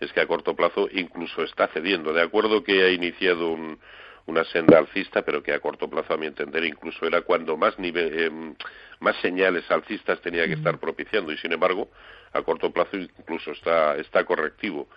es 0.00 0.12
que 0.12 0.20
a 0.20 0.26
corto 0.26 0.56
plazo 0.56 0.88
incluso 0.92 1.42
está 1.44 1.68
cediendo. 1.68 2.12
De 2.12 2.22
acuerdo 2.22 2.64
que 2.64 2.82
ha 2.82 2.90
iniciado 2.90 3.50
un, 3.50 3.78
una 4.26 4.44
senda 4.44 4.78
alcista, 4.78 5.22
pero 5.22 5.42
que 5.42 5.52
a 5.52 5.60
corto 5.60 5.88
plazo, 5.88 6.14
a 6.14 6.16
mi 6.16 6.26
entender, 6.26 6.64
incluso 6.64 7.06
era 7.06 7.22
cuando 7.22 7.56
más, 7.56 7.78
nivel, 7.78 8.18
em, 8.18 8.54
más 9.00 9.16
señales 9.20 9.68
alcistas 9.70 10.20
tenía 10.20 10.46
que 10.46 10.54
estar 10.54 10.78
propiciando 10.78 11.32
y, 11.32 11.38
sin 11.38 11.52
embargo, 11.52 11.88
a 12.32 12.42
corto 12.42 12.72
plazo 12.72 12.96
incluso 12.96 13.52
está, 13.52 13.96
está 13.96 14.24
correctivo. 14.24 14.88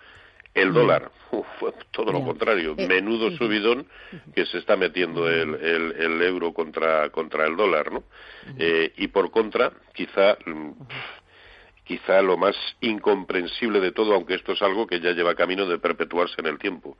El 0.56 0.72
dólar, 0.72 1.10
todo 1.90 2.12
lo 2.12 2.24
contrario, 2.24 2.74
eh, 2.78 2.86
menudo 2.88 3.30
subidón 3.32 3.86
que 4.34 4.46
se 4.46 4.56
está 4.56 4.74
metiendo 4.74 5.28
el, 5.28 5.54
el, 5.54 6.22
euro 6.22 6.54
contra, 6.54 7.10
contra 7.10 7.46
el 7.46 7.56
dólar, 7.56 7.92
¿no? 7.92 8.04
Eh, 8.58 8.90
y 8.96 9.08
por 9.08 9.30
contra, 9.30 9.70
quizá 9.92 10.38
mm, 10.46 10.70
quizá 11.84 12.22
lo 12.22 12.38
más 12.38 12.56
incomprensible 12.80 13.80
de 13.80 13.92
todo, 13.92 14.14
aunque 14.14 14.34
esto 14.34 14.52
es 14.52 14.62
algo 14.62 14.86
que 14.86 14.98
ya 14.98 15.12
lleva 15.12 15.34
camino 15.34 15.66
de 15.66 15.78
perpetuarse 15.78 16.40
en 16.40 16.46
el 16.46 16.58
tiempo. 16.58 16.96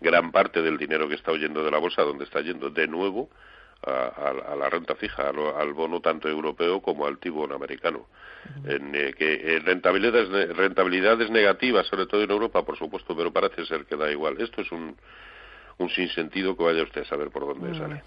Gran 0.00 0.32
parte 0.32 0.60
del 0.60 0.76
dinero 0.76 1.08
que 1.08 1.14
está 1.14 1.30
huyendo 1.30 1.62
de 1.64 1.70
la 1.70 1.78
bolsa, 1.78 2.02
donde 2.02 2.24
está 2.24 2.40
yendo 2.40 2.68
de 2.68 2.88
nuevo 2.88 3.30
a, 3.86 4.56
la 4.56 4.68
renta 4.68 4.94
fija, 4.94 5.28
al, 5.28 5.72
bono 5.72 6.00
tanto 6.00 6.28
europeo 6.28 6.80
como 6.80 7.06
al 7.06 7.18
tibón 7.18 7.52
americano. 7.52 8.06
en, 8.64 8.94
eh, 8.94 9.12
que 9.16 9.56
en 9.56 9.64
rentabilidades, 9.64 10.28
rentabilidades 10.56 11.30
negativas, 11.30 11.86
sobre 11.86 12.06
todo 12.06 12.22
en 12.22 12.30
Europa, 12.30 12.64
por 12.64 12.78
supuesto, 12.78 13.16
pero 13.16 13.32
parece 13.32 13.64
ser 13.66 13.84
que 13.84 13.96
da 13.96 14.10
igual. 14.10 14.40
Esto 14.40 14.62
es 14.62 14.72
un, 14.72 14.96
un 15.78 15.88
sinsentido 15.90 16.56
que 16.56 16.64
vaya 16.64 16.82
usted 16.82 17.02
a 17.02 17.04
saber 17.04 17.30
por 17.30 17.46
dónde 17.46 17.78
sale. 17.78 18.02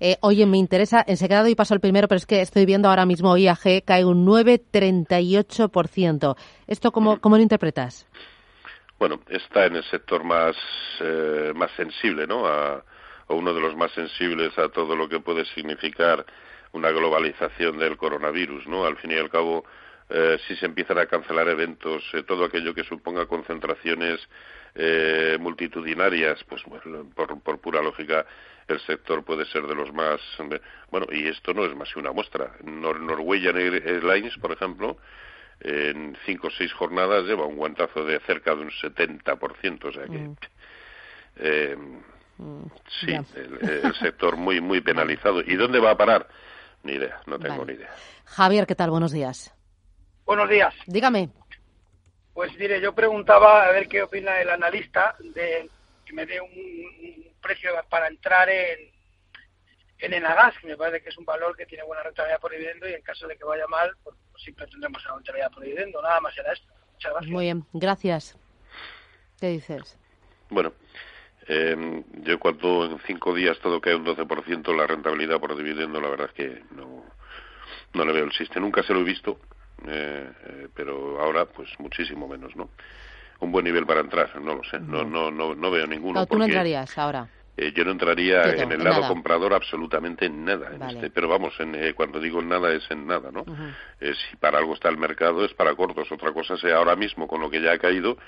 Eh, 0.00 0.16
oye, 0.20 0.44
me 0.46 0.58
interesa, 0.58 1.04
enseguida 1.06 1.42
doy 1.42 1.54
paso 1.54 1.74
al 1.74 1.80
primero, 1.80 2.08
pero 2.08 2.16
es 2.16 2.26
que 2.26 2.40
estoy 2.40 2.66
viendo 2.66 2.88
ahora 2.88 3.06
mismo 3.06 3.36
IAG 3.36 3.84
cae 3.84 4.04
un 4.04 4.26
9,38%. 4.26 6.36
¿Esto 6.66 6.90
cómo, 6.90 7.20
cómo 7.20 7.36
lo 7.36 7.42
interpretas? 7.42 8.08
bueno, 8.98 9.20
está 9.28 9.66
en 9.66 9.76
el 9.76 9.84
sector 9.84 10.24
más, 10.24 10.56
eh, 11.00 11.52
más 11.54 11.70
sensible, 11.76 12.26
¿no? 12.26 12.46
A, 12.46 12.82
o 13.28 13.34
uno 13.34 13.52
de 13.52 13.60
los 13.60 13.76
más 13.76 13.92
sensibles 13.92 14.56
a 14.58 14.68
todo 14.68 14.96
lo 14.96 15.08
que 15.08 15.20
puede 15.20 15.44
significar 15.46 16.24
una 16.72 16.90
globalización 16.90 17.78
del 17.78 17.96
coronavirus, 17.96 18.66
¿no? 18.66 18.84
Al 18.84 18.96
fin 18.98 19.12
y 19.12 19.16
al 19.16 19.30
cabo, 19.30 19.64
eh, 20.08 20.38
si 20.46 20.56
se 20.56 20.66
empiezan 20.66 20.98
a 20.98 21.06
cancelar 21.06 21.48
eventos, 21.48 22.04
eh, 22.12 22.22
todo 22.22 22.44
aquello 22.44 22.74
que 22.74 22.84
suponga 22.84 23.26
concentraciones 23.26 24.20
eh, 24.74 25.38
multitudinarias, 25.40 26.44
pues 26.44 26.62
por, 27.14 27.40
por, 27.40 27.58
pura 27.60 27.80
lógica 27.82 28.26
el 28.68 28.78
sector 28.80 29.24
puede 29.24 29.46
ser 29.46 29.62
de 29.62 29.74
los 29.74 29.92
más 29.92 30.20
bueno 30.90 31.06
y 31.10 31.28
esto 31.28 31.54
no 31.54 31.64
es 31.64 31.74
más 31.74 31.92
que 31.92 32.00
una 32.00 32.12
muestra. 32.12 32.52
Norwegian 32.62 33.56
Airlines, 33.56 34.36
por 34.38 34.52
ejemplo, 34.52 34.98
en 35.60 36.16
cinco 36.26 36.48
o 36.48 36.50
seis 36.50 36.72
jornadas 36.74 37.24
lleva 37.24 37.46
un 37.46 37.56
guantazo 37.56 38.04
de 38.04 38.20
cerca 38.20 38.54
de 38.54 38.62
un 38.62 38.70
70%, 38.70 39.84
o 39.84 39.92
sea 39.92 40.04
que 40.04 40.18
mm. 40.18 42.15
Sí, 43.00 43.12
el, 43.12 43.94
sector 43.94 44.36
muy 44.36 44.60
muy 44.60 44.80
penalizado. 44.80 45.40
¿Y 45.40 45.56
dónde 45.56 45.80
va 45.80 45.92
a 45.92 45.96
parar? 45.96 46.28
Ni 46.82 46.92
idea, 46.92 47.20
no 47.26 47.38
tengo 47.38 47.64
ni 47.64 47.74
idea. 47.74 47.90
Javier, 48.24 48.66
¿qué 48.66 48.74
tal? 48.74 48.90
Buenos 48.90 49.12
días. 49.12 49.54
Buenos 50.24 50.48
días. 50.48 50.74
Dígame. 50.86 51.30
Pues 52.34 52.56
mire, 52.58 52.80
yo 52.80 52.94
preguntaba 52.94 53.64
a 53.64 53.72
ver 53.72 53.88
qué 53.88 54.02
opina 54.02 54.40
el 54.40 54.50
analista 54.50 55.16
de 55.20 55.70
que 56.04 56.12
me 56.12 56.26
dé 56.26 56.40
un 56.40 57.32
precio 57.40 57.70
para 57.88 58.08
entrar 58.08 58.48
en, 58.48 58.90
en 59.98 60.12
Enagas, 60.12 60.54
que 60.58 60.66
me 60.66 60.76
parece 60.76 61.02
que 61.02 61.08
es 61.08 61.18
un 61.18 61.24
valor 61.24 61.56
que 61.56 61.66
tiene 61.66 61.84
buena 61.84 62.02
rentabilidad 62.02 62.40
por 62.40 62.52
dividendo 62.52 62.88
y 62.88 62.92
en 62.92 63.02
caso 63.02 63.26
de 63.26 63.36
que 63.36 63.44
vaya 63.44 63.66
mal, 63.68 63.90
pues, 64.04 64.16
pues 64.30 64.42
siempre 64.42 64.66
tendremos 64.66 65.04
una 65.06 65.14
rentabilidad 65.14 65.50
por 65.50 65.62
dividendo. 65.62 66.02
Nada 66.02 66.20
más 66.20 66.36
era 66.36 66.52
esto. 66.52 66.66
Muchas 66.92 67.12
gracias. 67.12 67.32
Muy 67.32 67.44
bien, 67.44 67.64
gracias. 67.72 68.38
¿Qué 69.40 69.48
dices? 69.48 69.98
Bueno, 70.50 70.72
eh, 71.48 72.02
yo 72.22 72.38
cuando 72.38 72.86
en 72.86 72.98
cinco 73.06 73.34
días 73.34 73.58
todo 73.60 73.80
cae 73.80 73.94
un 73.94 74.04
12% 74.04 74.76
la 74.76 74.86
rentabilidad 74.86 75.38
por 75.38 75.56
dividendo, 75.56 76.00
la 76.00 76.08
verdad 76.08 76.28
es 76.28 76.34
que 76.34 76.62
no, 76.74 77.04
no 77.94 78.04
le 78.04 78.12
veo 78.12 78.24
el 78.24 78.32
sistema. 78.32 78.64
Nunca 78.64 78.82
se 78.82 78.92
lo 78.92 79.00
he 79.00 79.04
visto, 79.04 79.38
eh, 79.86 80.30
eh, 80.46 80.68
pero 80.74 81.20
ahora 81.20 81.46
pues 81.46 81.68
muchísimo 81.78 82.28
menos, 82.28 82.54
¿no? 82.56 82.70
Un 83.38 83.52
buen 83.52 83.64
nivel 83.64 83.86
para 83.86 84.00
entrar, 84.00 84.40
no 84.40 84.54
lo 84.54 84.64
sé, 84.64 84.80
no, 84.80 85.04
no, 85.04 85.30
no, 85.30 85.54
no 85.54 85.70
veo 85.70 85.86
ninguno. 85.86 86.20
No, 86.20 86.26
tú 86.26 86.38
no 86.38 86.46
entrarías 86.46 86.96
ahora. 86.96 87.28
Eh, 87.56 87.72
yo 87.74 87.84
no 87.84 87.92
entraría 87.92 88.42
en 88.54 88.70
el 88.70 88.84
lado 88.84 89.08
comprador 89.08 89.54
absolutamente 89.54 90.26
en 90.26 90.44
nada. 90.44 90.72
este, 90.90 91.10
pero 91.10 91.28
vamos, 91.28 91.58
en, 91.58 91.74
eh, 91.74 91.94
cuando 91.94 92.20
digo 92.20 92.40
en 92.40 92.50
nada 92.50 92.70
es 92.72 92.88
en 92.90 93.06
nada, 93.06 93.30
¿no? 93.30 93.46
Eh, 93.98 94.12
si 94.14 94.36
para 94.36 94.58
algo 94.58 94.74
está 94.74 94.90
el 94.90 94.98
mercado 94.98 95.42
es 95.44 95.54
para 95.54 95.74
cortos. 95.74 96.10
Otra 96.12 96.32
cosa 96.32 96.58
sea 96.58 96.76
ahora 96.76 96.96
mismo, 96.96 97.26
con 97.26 97.40
lo 97.40 97.48
que 97.48 97.62
ya 97.62 97.72
ha 97.72 97.78
caído, 97.78 98.18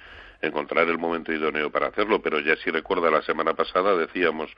encontrar 0.41 0.89
el 0.89 0.97
momento 0.97 1.31
idóneo 1.31 1.71
para 1.71 1.89
hacerlo. 1.89 2.23
Pero 2.23 2.41
ya 2.41 2.57
si 2.57 2.71
recuerda 2.71 3.11
la 3.11 3.21
semana 3.21 3.53
pasada 3.53 3.95
decíamos, 3.97 4.51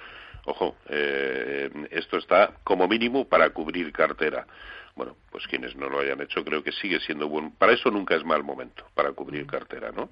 ojo, 0.45 0.77
esto 0.87 2.19
está 2.19 2.53
como 2.63 2.87
mínimo 2.87 3.29
para 3.29 3.51
cubrir 3.51 3.93
cartera. 3.93 4.47
Bueno, 4.95 5.17
pues 5.33 5.49
quienes 5.49 5.75
no 5.75 5.89
lo 5.89 6.01
hayan 6.01 6.21
hecho 6.21 6.45
creo 6.45 6.63
que 6.63 6.71
sigue 6.73 7.01
siendo 7.01 7.29
bueno. 7.29 7.53
Para 7.59 7.73
eso 7.73 7.91
nunca 7.91 8.15
es 8.15 8.25
mal 8.25 8.45
momento, 8.45 8.87
para 8.95 9.11
cubrir 9.13 9.47
cartera, 9.47 9.91
¿no? 9.91 10.11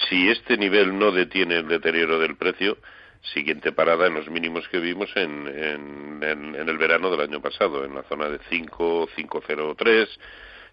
Si 0.08 0.28
este 0.28 0.56
nivel 0.56 0.98
no 0.98 1.12
detiene 1.12 1.58
el 1.58 1.68
deterioro 1.68 2.18
del 2.18 2.36
precio, 2.36 2.76
siguiente 3.22 3.70
parada 3.70 4.08
en 4.08 4.14
los 4.14 4.28
mínimos 4.28 4.68
que 4.68 4.80
vimos 4.80 5.10
en, 5.14 5.46
en, 5.46 6.22
en, 6.24 6.54
en 6.56 6.68
el 6.68 6.76
verano 6.76 7.08
del 7.08 7.20
año 7.20 7.40
pasado, 7.40 7.84
en 7.84 7.94
la 7.94 8.02
zona 8.02 8.28
de 8.28 8.40
5, 8.50 9.08
503, 9.14 10.08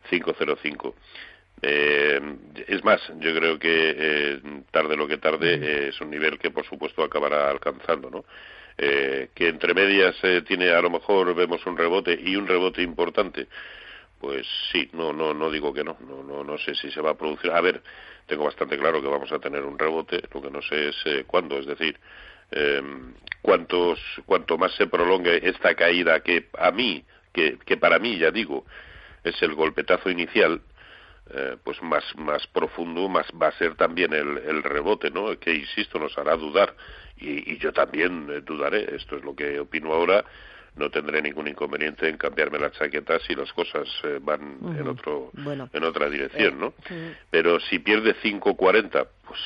505. 0.09 0.95
Eh, 1.61 2.19
es 2.67 2.83
más, 2.83 3.01
yo 3.19 3.33
creo 3.33 3.57
que 3.57 3.95
eh, 3.97 4.41
tarde 4.71 4.97
lo 4.97 5.07
que 5.07 5.17
tarde 5.17 5.53
eh, 5.55 5.87
es 5.89 6.01
un 6.01 6.09
nivel 6.09 6.37
que 6.37 6.51
por 6.51 6.65
supuesto 6.65 7.03
acabará 7.03 7.49
alcanzando, 7.49 8.09
¿no? 8.09 8.25
Eh, 8.77 9.29
que 9.33 9.47
entre 9.47 9.73
medias 9.73 10.15
eh, 10.23 10.41
tiene 10.45 10.69
a 10.71 10.81
lo 10.81 10.89
mejor 10.89 11.33
vemos 11.33 11.65
un 11.65 11.77
rebote 11.77 12.19
y 12.21 12.35
un 12.35 12.45
rebote 12.45 12.81
importante. 12.81 13.47
Pues 14.19 14.45
sí, 14.71 14.89
no, 14.93 15.13
no, 15.13 15.33
no 15.33 15.49
digo 15.49 15.73
que 15.73 15.83
no, 15.83 15.97
no, 16.01 16.23
no, 16.23 16.43
no 16.43 16.57
sé 16.57 16.75
si 16.75 16.91
se 16.91 17.01
va 17.01 17.11
a 17.11 17.17
producir. 17.17 17.51
A 17.51 17.61
ver, 17.61 17.81
tengo 18.25 18.45
bastante 18.45 18.77
claro 18.77 19.01
que 19.01 19.07
vamos 19.07 19.31
a 19.31 19.39
tener 19.39 19.63
un 19.63 19.79
rebote, 19.79 20.21
lo 20.33 20.41
que 20.41 20.51
no 20.51 20.61
sé 20.61 20.89
es 20.89 20.95
eh, 21.05 21.23
cuándo, 21.25 21.57
es 21.59 21.65
decir, 21.65 21.97
eh, 22.51 22.81
cuántos, 23.41 23.99
cuanto 24.25 24.57
más 24.57 24.73
se 24.75 24.87
prolongue 24.87 25.47
esta 25.47 25.75
caída 25.75 26.19
que 26.21 26.47
a 26.57 26.71
mí, 26.71 27.03
que, 27.33 27.57
que 27.65 27.77
para 27.77 27.99
mí 27.99 28.17
ya 28.17 28.31
digo, 28.31 28.65
es 29.25 29.41
el 29.41 29.53
golpetazo 29.53 30.09
inicial, 30.09 30.61
eh, 31.33 31.57
pues 31.63 31.81
más 31.81 32.03
más 32.17 32.45
profundo 32.47 33.09
más 33.09 33.25
va 33.41 33.47
a 33.47 33.51
ser 33.57 33.75
también 33.75 34.13
el, 34.13 34.37
el 34.37 34.63
rebote 34.63 35.09
no 35.11 35.37
que 35.39 35.53
insisto 35.53 35.99
nos 35.99 36.17
hará 36.17 36.35
dudar. 36.37 36.75
Y, 37.17 37.53
y 37.53 37.57
yo 37.57 37.73
también 37.73 38.27
eh, 38.29 38.41
dudaré. 38.41 38.95
Esto 38.95 39.17
es 39.17 39.23
lo 39.23 39.35
que 39.35 39.59
opino 39.59 39.91
ahora. 39.93 40.23
No 40.75 40.89
tendré 40.91 41.21
ningún 41.21 41.47
inconveniente 41.47 42.09
en 42.09 42.17
cambiarme 42.17 42.59
las 42.59 42.73
chaquetas 42.73 43.21
si 43.23 43.33
las 43.33 43.51
cosas 43.53 43.87
eh, 44.03 44.19
van 44.21 44.57
en 44.77 44.87
otro 44.87 45.31
Bueno. 45.33 45.69
en 45.71 45.83
otra 45.85 46.09
dirección 46.09 46.59
no 46.59 46.67
Ujú. 46.67 47.13
pero 47.31 47.61
si 47.61 47.79
pierde 47.79 48.13
5.40 48.21 49.07
pues 49.25 49.39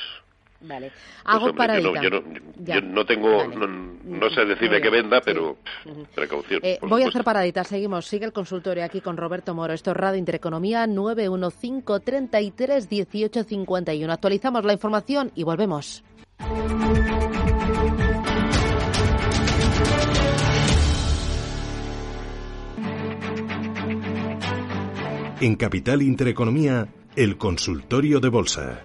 Vale. 0.62 0.90
pues, 0.90 1.02
Hago 1.24 1.46
hombre, 1.46 1.66
yo 1.80 1.82
no, 1.82 1.92
paradita. 1.92 2.02
yo 2.02 2.10
no, 2.10 2.40
Ya. 2.64 2.74
yo 2.74 2.80
no 2.82 3.04
tengo 3.06 3.36
Vale. 3.38 3.56
no, 3.56 3.66
no 3.66 4.30
sé 4.30 4.40
Muy 4.40 4.48
decirle 4.50 4.68
bien. 4.78 4.82
que 4.82 4.90
venda 4.90 5.16
Sí. 5.18 5.22
pero 5.24 5.56
pff, 5.84 6.14
precaución 6.14 6.60
Eh, 6.62 6.78
voy 6.82 6.88
a 6.88 6.88
supuesto. 6.88 7.08
hacer 7.08 7.24
paradita, 7.24 7.64
seguimos. 7.64 8.06
Sigue 8.06 8.26
el 8.26 8.32
consultorio 8.32 8.84
aquí 8.84 9.00
con 9.00 9.16
Roberto 9.16 9.54
Moro. 9.54 9.72
Esto 9.72 9.92
es 9.92 9.96
Radio 9.96 10.18
Intereconomía 10.18 10.86
915 10.86 12.00
33 12.04 12.88
18 12.88 13.44
51. 13.44 14.12
Actualizamos 14.12 14.64
la 14.64 14.72
información 14.74 15.32
y 15.34 15.44
volvemos. 15.44 16.04
En 25.40 25.56
Capital 25.56 26.02
Intereconomía, 26.02 26.88
el 27.16 27.38
consultorio 27.38 28.20
de 28.20 28.28
bolsa. 28.28 28.82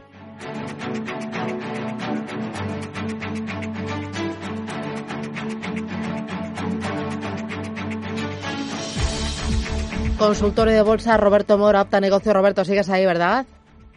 Consultorio 10.30 10.74
de 10.74 10.82
bolsa, 10.82 11.18
Roberto 11.18 11.56
Moro, 11.56 11.78
apta 11.78 12.00
negocio. 12.02 12.34
Roberto, 12.34 12.66
sigues 12.66 12.90
ahí, 12.90 13.06
¿verdad? 13.06 13.46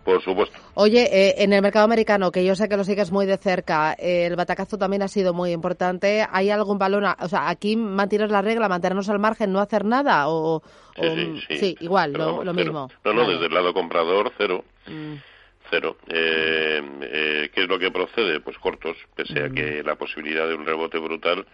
por 0.05 0.23
supuesto 0.23 0.57
Oye, 0.75 1.03
eh, 1.11 1.35
en 1.39 1.53
el 1.55 1.61
mercado 1.63 1.85
americano, 1.87 2.31
que 2.31 2.43
yo 2.45 2.55
sé 2.55 2.67
que 2.69 2.77
lo 2.79 2.85
sigues 2.85 3.11
muy 3.11 3.25
de 3.27 3.37
cerca, 3.39 3.95
eh, 3.99 4.27
el 4.27 4.37
batacazo 4.37 4.77
también 4.79 5.03
ha 5.03 5.09
sido 5.09 5.33
muy 5.35 5.53
importante. 5.53 6.27
¿Hay 6.31 6.49
algún 6.51 6.79
balón? 6.79 7.05
a- 7.07 7.17
O 7.21 7.29
sea, 7.29 7.49
aquí 7.49 7.77
mantener 7.77 8.31
la 8.31 8.41
regla, 8.43 8.69
mantenernos 8.69 9.09
al 9.09 9.19
margen, 9.19 9.53
no 9.53 9.59
hacer 9.61 9.85
nada 9.87 10.29
o, 10.29 10.63
Sí, 10.97 11.01
o- 11.03 11.41
sí, 11.49 11.57
sí. 11.59 11.77
igual, 11.81 12.13
Pero 12.13 12.25
lo, 12.25 12.31
vamos, 12.33 12.45
lo 12.47 12.53
cero. 12.55 12.65
mismo. 12.65 12.89
No, 13.05 13.13
no, 13.15 13.21
Vale. 13.23 13.33
desde 13.35 13.47
el 13.47 13.55
lado 13.55 13.73
comprador, 13.75 14.33
cero. 14.37 14.65
Mm. 14.87 15.15
Cero. 15.71 15.97
Eh, 16.09 16.83
eh, 17.03 17.51
¿Qué 17.55 17.63
es 17.63 17.69
lo 17.69 17.79
que 17.79 17.91
procede? 17.91 18.41
Pues 18.41 18.57
cortos, 18.59 18.97
pese 19.15 19.45
a 19.45 19.49
que 19.51 19.83
la 19.83 19.97
posibilidad 19.97 20.47
de 20.47 20.55
un 20.55 20.65
rebote 20.67 20.99
brutal 20.99 21.47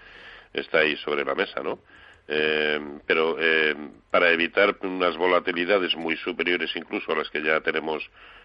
está 0.53 0.79
ahí 0.79 0.97
sobre 0.97 1.25
la 1.25 1.35
mesa, 1.37 1.61
¿no? 1.63 1.79
Eh, 2.27 2.81
pero 3.07 3.37
eh, 3.39 3.75
para 4.11 4.31
evitar 4.31 4.77
unas 4.81 5.17
volatilidades 5.17 5.95
muy 5.97 6.17
superiores 6.17 6.75
incluso 6.75 7.13
a 7.13 7.17
las 7.17 7.29
que 7.29 7.43
ya 7.43 7.61
tenemos 7.61 8.03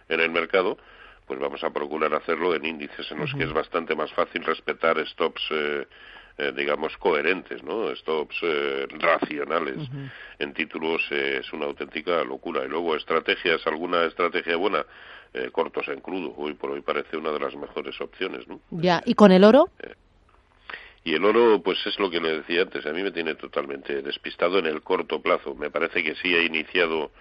en 0.09 0.19
el 0.19 0.29
mercado, 0.31 0.77
pues 1.25 1.39
vamos 1.39 1.63
a 1.63 1.69
procurar 1.69 2.13
hacerlo 2.13 2.55
en 2.55 2.65
índices 2.65 3.09
en 3.11 3.19
los 3.19 3.33
que 3.35 3.43
es 3.43 3.53
bastante 3.53 3.95
más 3.95 4.11
fácil 4.13 4.43
respetar 4.43 4.97
stops, 5.07 5.43
eh, 5.51 5.87
eh, 6.39 6.51
digamos, 6.57 6.97
coherentes, 6.97 7.63
¿no? 7.63 7.95
Stops 7.95 8.35
eh, 8.41 8.87
racionales. 8.97 9.77
En 10.39 10.53
títulos 10.53 11.01
eh, 11.11 11.41
es 11.41 11.53
una 11.53 11.65
auténtica 11.65 12.23
locura. 12.23 12.65
Y 12.65 12.67
luego 12.67 12.95
estrategias, 12.95 13.65
alguna 13.67 14.05
estrategia 14.05 14.55
buena, 14.55 14.83
eh, 15.33 15.49
cortos 15.51 15.87
en 15.89 16.01
crudo. 16.01 16.33
Hoy 16.35 16.55
por 16.55 16.71
hoy 16.71 16.81
parece 16.81 17.15
una 17.15 17.31
de 17.31 17.39
las 17.39 17.55
mejores 17.55 18.01
opciones, 18.01 18.47
¿no? 18.47 18.59
Ya, 18.71 19.03
¿y 19.05 19.13
con 19.13 19.31
el 19.31 19.43
oro? 19.43 19.69
Y 21.03 21.15
el 21.15 21.23
oro, 21.23 21.61
pues 21.63 21.85
es 21.85 21.97
lo 21.99 22.09
que 22.09 22.19
le 22.19 22.39
decía 22.39 22.61
antes, 22.61 22.85
a 22.85 22.91
mí 22.91 23.01
me 23.01 23.11
tiene 23.11 23.35
totalmente 23.35 24.01
despistado 24.01 24.59
en 24.59 24.65
el 24.65 24.81
corto 24.81 25.21
plazo. 25.21 25.55
Me 25.55 25.71
parece 25.71 26.03
que 26.03 26.15
sí 26.15 26.35
ha 26.35 26.41
iniciado 26.41 27.11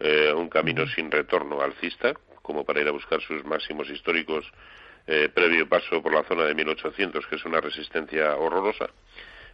eh, 0.00 0.32
un 0.34 0.48
camino 0.48 0.86
sin 0.88 1.10
retorno 1.10 1.60
alcista, 1.60 2.14
como 2.42 2.64
para 2.64 2.80
ir 2.80 2.88
a 2.88 2.92
buscar 2.92 3.20
sus 3.22 3.44
máximos 3.44 3.88
históricos 3.88 4.44
eh, 5.06 5.28
previo 5.32 5.68
paso 5.68 6.02
por 6.02 6.14
la 6.14 6.24
zona 6.24 6.44
de 6.44 6.54
1800, 6.54 7.26
que 7.26 7.36
es 7.36 7.44
una 7.44 7.60
resistencia 7.60 8.36
horrorosa. 8.36 8.90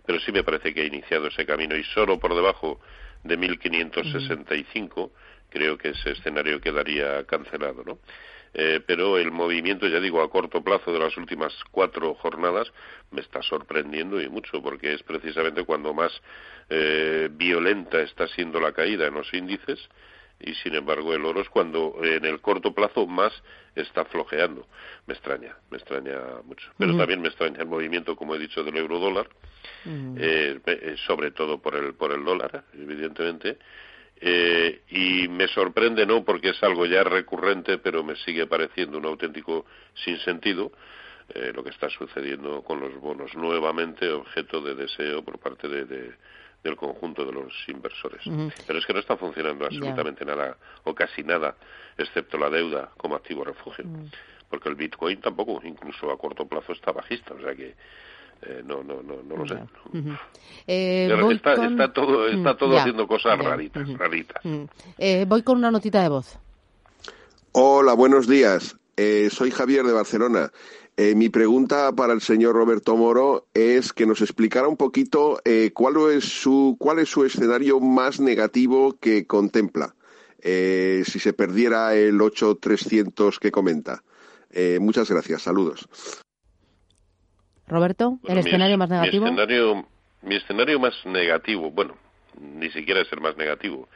Pero 0.07 0.19
sí 0.21 0.33
me 0.33 0.45
parece 0.45 0.73
que 0.75 0.83
ha 0.83 0.87
iniciado 0.87 1.29
ese 1.29 1.47
camino 1.47 1.77
y 1.77 1.85
solo 1.85 2.19
por 2.19 2.35
debajo 2.35 2.81
de 3.23 3.37
1565 3.37 5.13
creo 5.51 5.77
que 5.77 5.91
ese 5.91 6.13
escenario 6.13 6.61
quedaría 6.61 7.25
cancelado, 7.25 7.83
¿no? 7.85 7.99
Eh, 8.53 8.81
pero 8.85 9.17
el 9.17 9.31
movimiento, 9.31 9.87
ya 9.87 10.01
digo, 10.01 10.23
a 10.23 10.31
corto 10.31 10.63
plazo 10.63 10.93
de 10.93 10.99
las 10.99 11.17
últimas 11.17 11.55
cuatro 11.71 12.15
jornadas 12.15 12.73
me 13.13 13.21
está 13.21 13.43
sorprendiendo 13.43 14.21
y 14.21 14.29
mucho, 14.29 14.61
porque 14.61 14.95
es 14.95 15.03
precisamente 15.05 15.65
cuando 15.65 15.95
más 15.95 16.13
eh, 16.69 17.29
violenta 17.31 18.01
está 18.01 18.27
siendo 18.29 18.61
la 18.61 18.73
caída 18.73 19.07
en 19.07 19.15
los 19.15 19.33
índices 19.33 19.79
y 20.41 20.55
sin 20.55 20.75
embargo 20.75 21.13
el 21.15 21.25
oro 21.25 21.43
es 21.43 21.49
cuando 21.49 21.97
en 22.03 22.25
el 22.25 22.41
corto 22.41 22.73
plazo 22.73 23.07
más 23.07 23.33
está 23.75 24.05
flojeando. 24.07 24.67
Me 25.07 25.15
extraña, 25.15 25.57
me 25.71 25.77
extraña 25.77 26.19
mucho. 26.45 26.71
Pero 26.79 26.97
también 26.97 27.21
me 27.21 27.29
extraña 27.29 27.61
el 27.61 27.67
movimiento, 27.67 28.17
como 28.17 28.35
he 28.35 28.39
dicho, 28.39 28.65
del 28.65 28.77
euro 28.77 28.99
dólar, 28.99 29.29
eh, 29.87 30.59
eh, 30.65 30.97
sobre 31.07 31.31
todo 31.31 31.59
por 31.59 31.77
el, 31.77 31.95
por 31.95 32.13
el 32.13 32.25
dólar, 32.25 32.65
evidentemente. 32.73 33.59
Eh, 34.21 34.83
y 34.91 35.29
me 35.29 35.49
sorprende 35.49 36.05
no 36.05 36.25
porque 36.25 36.51
es 36.51 36.63
algo 36.63 36.85
ya 36.87 37.03
recurrente, 37.03 37.79
pero 37.79 38.05
me 38.05 38.17
sigue 38.17 38.47
pareciendo 38.47 38.99
un 38.99 39.07
auténtico 39.07 39.65
sinsentido 40.05 40.73
eh, 41.35 41.53
lo 41.55 41.63
que 41.65 41.71
está 41.71 41.89
sucediendo 41.89 42.63
con 42.63 42.81
los 42.81 42.95
bonos, 43.01 43.35
nuevamente 43.35 44.11
objeto 44.11 44.61
de 44.61 44.75
deseo 44.75 45.23
por 45.25 45.39
parte 45.39 45.69
de, 45.69 45.85
de- 45.85 46.13
del 46.63 46.77
conjunto 46.77 47.25
de 47.25 47.33
los 47.33 47.53
inversores. 47.69 48.21
Pero 48.67 48.79
es 48.79 48.85
que 48.85 48.93
no 48.93 48.99
está 48.99 49.17
funcionando 49.17 49.65
absolutamente 49.65 50.25
nada 50.27 50.59
o 50.85 50.95
casi 50.95 51.23
nada, 51.23 51.57
excepto 51.97 52.37
la 52.37 52.51
deuda 52.51 52.91
como 52.99 53.15
activo 53.15 53.45
refugio. 53.45 53.85
Porque 54.51 54.69
el 54.69 54.75
Bitcoin 54.75 55.19
tampoco, 55.23 55.61
incluso 55.65 56.11
a 56.11 56.19
corto 56.19 56.47
plazo, 56.47 56.73
está 56.73 56.93
bajista. 56.93 57.33
O 57.33 57.41
sea 57.41 57.55
que 57.55 57.75
Eh, 58.43 58.63
no, 58.65 58.83
no, 58.83 59.03
no, 59.03 59.23
no 59.23 59.37
lo 59.37 59.47
sé. 59.47 59.59
Eh, 60.67 61.09
está, 61.33 61.67
está, 61.67 61.93
todo, 61.93 62.27
está 62.27 62.57
todo 62.57 62.79
haciendo 62.79 63.07
cosas 63.07 63.39
raritas, 63.39 63.87
raritas. 63.99 64.43
voy 65.27 65.43
con 65.43 65.59
una 65.59 65.71
notita 65.71 66.03
de 66.03 66.09
voz. 66.09 66.39
Hola, 67.53 67.93
buenos 67.93 68.27
días. 68.27 68.77
soy 69.31 69.51
Javier 69.51 69.85
de 69.85 69.93
Barcelona. 69.93 70.51
mi 70.97 71.29
pregunta 71.29 71.93
para 71.93 72.15
el 72.15 72.23
señor 72.23 72.55
Roberto 72.55 72.97
Moro 72.97 73.47
es 73.53 73.93
que 73.93 74.07
nos 74.07 74.23
explicara 74.23 74.69
un 74.69 74.77
poquito 74.77 75.41
cuál, 75.75 75.97
es 76.13 76.25
su, 76.25 76.77
cuál 76.79 77.01
es 77.01 77.11
su 77.11 77.25
escenario 77.25 77.79
más 77.81 78.21
negativo 78.21 78.97
que 78.99 79.27
contempla 79.27 79.95
si 80.43 81.19
se 81.19 81.33
perdiera 81.35 81.95
el 81.95 82.19
8300 82.21 83.39
que 83.39 83.51
comenta. 83.51 84.03
muchas 84.81 85.11
gracias, 85.11 85.43
saludos. 85.43 85.87
Roberto, 87.71 88.19
¿el 88.27 88.39
escenario 88.39 88.77
más 88.77 88.91
negativo? 88.91 89.25
Mi 89.25 89.31
escenario, 89.31 89.87
mi 90.23 90.35
escenario 90.37 90.81
más 90.81 91.07
negativo, 91.07 91.71
bueno, 91.71 91.97
ni 92.39 92.71
siquiera 92.71 93.01
es 93.01 93.13
el 93.13 93.21
más 93.21 93.37
negativo, 93.37 93.89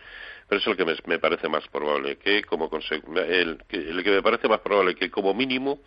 pero 0.49 0.61
es 0.61 0.67
el 0.67 0.77
que 0.77 0.85
me, 1.07 1.19
parece 1.19 1.49
más 1.49 1.67
probable, 1.69 2.17
que 2.17 2.45
como 2.45 2.71
el, 2.71 3.59
el 3.69 4.05
que 4.05 4.11
me 4.11 4.23
parece 4.23 4.49
más 4.49 4.61
probable 4.61 4.95
que 4.95 5.11
como 5.11 5.35
mínimo 5.35 5.81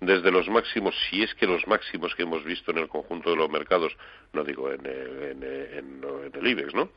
desde 0.00 0.30
los 0.30 0.48
máximos, 0.48 0.94
si 1.08 1.22
es 1.22 1.34
que 1.34 1.46
los 1.46 1.66
máximos 1.66 2.14
que 2.14 2.24
hemos 2.24 2.44
visto 2.44 2.70
en 2.70 2.78
el 2.78 2.88
conjunto 2.88 3.30
de 3.30 3.36
los 3.36 3.50
mercados, 3.50 3.96
no 4.32 4.44
digo 4.44 4.70
en, 4.70 4.84
en, 4.84 5.42
el 5.42 6.46
IBEX, 6.46 6.74
¿no? 6.74 6.90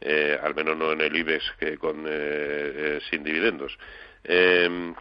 Eh, 0.00 0.36
al 0.42 0.54
menos 0.54 0.76
no 0.76 0.90
en 0.90 1.00
el 1.00 1.14
IBEX 1.14 1.44
que 1.60 1.78
con, 1.78 2.04
eh, 2.06 2.08
eh, 2.08 3.00
sin 3.08 3.22
dividendos. 3.22 3.78
El, 4.24 4.94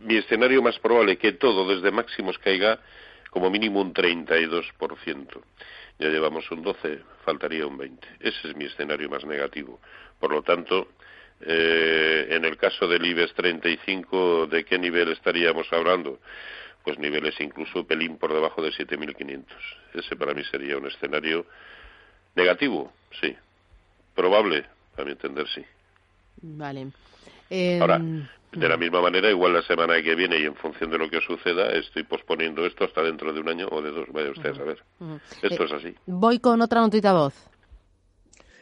mi 0.00 0.16
escenario 0.16 0.62
más 0.62 0.78
probable 0.78 1.18
que 1.18 1.32
todo 1.32 1.66
desde 1.68 1.90
máximos 1.90 2.38
caiga 2.38 2.78
como 3.30 3.50
mínimo 3.50 3.80
un 3.80 3.92
32%. 3.92 5.42
Ya 5.98 6.08
llevamos 6.08 6.50
un 6.50 6.62
12, 6.62 7.00
faltaría 7.24 7.66
un 7.66 7.76
20. 7.76 8.06
Ese 8.20 8.48
es 8.48 8.56
mi 8.56 8.66
escenario 8.66 9.08
más 9.08 9.24
negativo. 9.24 9.80
Por 10.20 10.30
lo 10.30 10.42
tanto, 10.42 10.88
eh, 11.40 12.28
en 12.30 12.44
el 12.44 12.56
caso 12.56 12.86
del 12.86 13.04
IBEX 13.04 13.34
35, 13.34 14.46
¿de 14.46 14.64
qué 14.64 14.78
nivel 14.78 15.10
estaríamos 15.12 15.70
hablando? 15.72 16.20
Pues 16.84 16.98
niveles 16.98 17.34
incluso 17.40 17.86
pelín 17.86 18.16
por 18.16 18.32
debajo 18.32 18.62
de 18.62 18.70
7.500. 18.70 19.44
Ese 19.94 20.16
para 20.16 20.34
mí 20.34 20.44
sería 20.44 20.78
un 20.78 20.86
escenario 20.86 21.46
negativo, 22.34 22.92
sí. 23.20 23.36
Probable, 24.14 24.64
a 24.96 25.02
mi 25.02 25.12
entender, 25.12 25.46
sí. 25.48 25.64
Vale. 26.42 26.88
Ahora, 27.80 28.00
de 28.52 28.68
la 28.68 28.76
misma 28.76 29.00
manera, 29.02 29.30
igual 29.30 29.52
la 29.52 29.62
semana 29.62 30.02
que 30.02 30.14
viene 30.14 30.38
y 30.38 30.44
en 30.44 30.54
función 30.54 30.90
de 30.90 30.98
lo 30.98 31.10
que 31.10 31.20
suceda, 31.20 31.70
estoy 31.72 32.04
posponiendo 32.04 32.64
esto 32.64 32.84
hasta 32.84 33.02
dentro 33.02 33.32
de 33.32 33.40
un 33.40 33.48
año 33.48 33.68
o 33.70 33.82
de 33.82 33.90
dos. 33.90 34.08
Vaya 34.12 34.30
usted 34.30 34.50
a 34.50 34.54
saber. 34.54 34.82
Esto 35.42 35.64
es 35.64 35.72
así. 35.72 35.94
Voy 36.06 36.38
con 36.38 36.60
otra 36.62 36.80
notita 36.80 37.12
voz. 37.12 37.34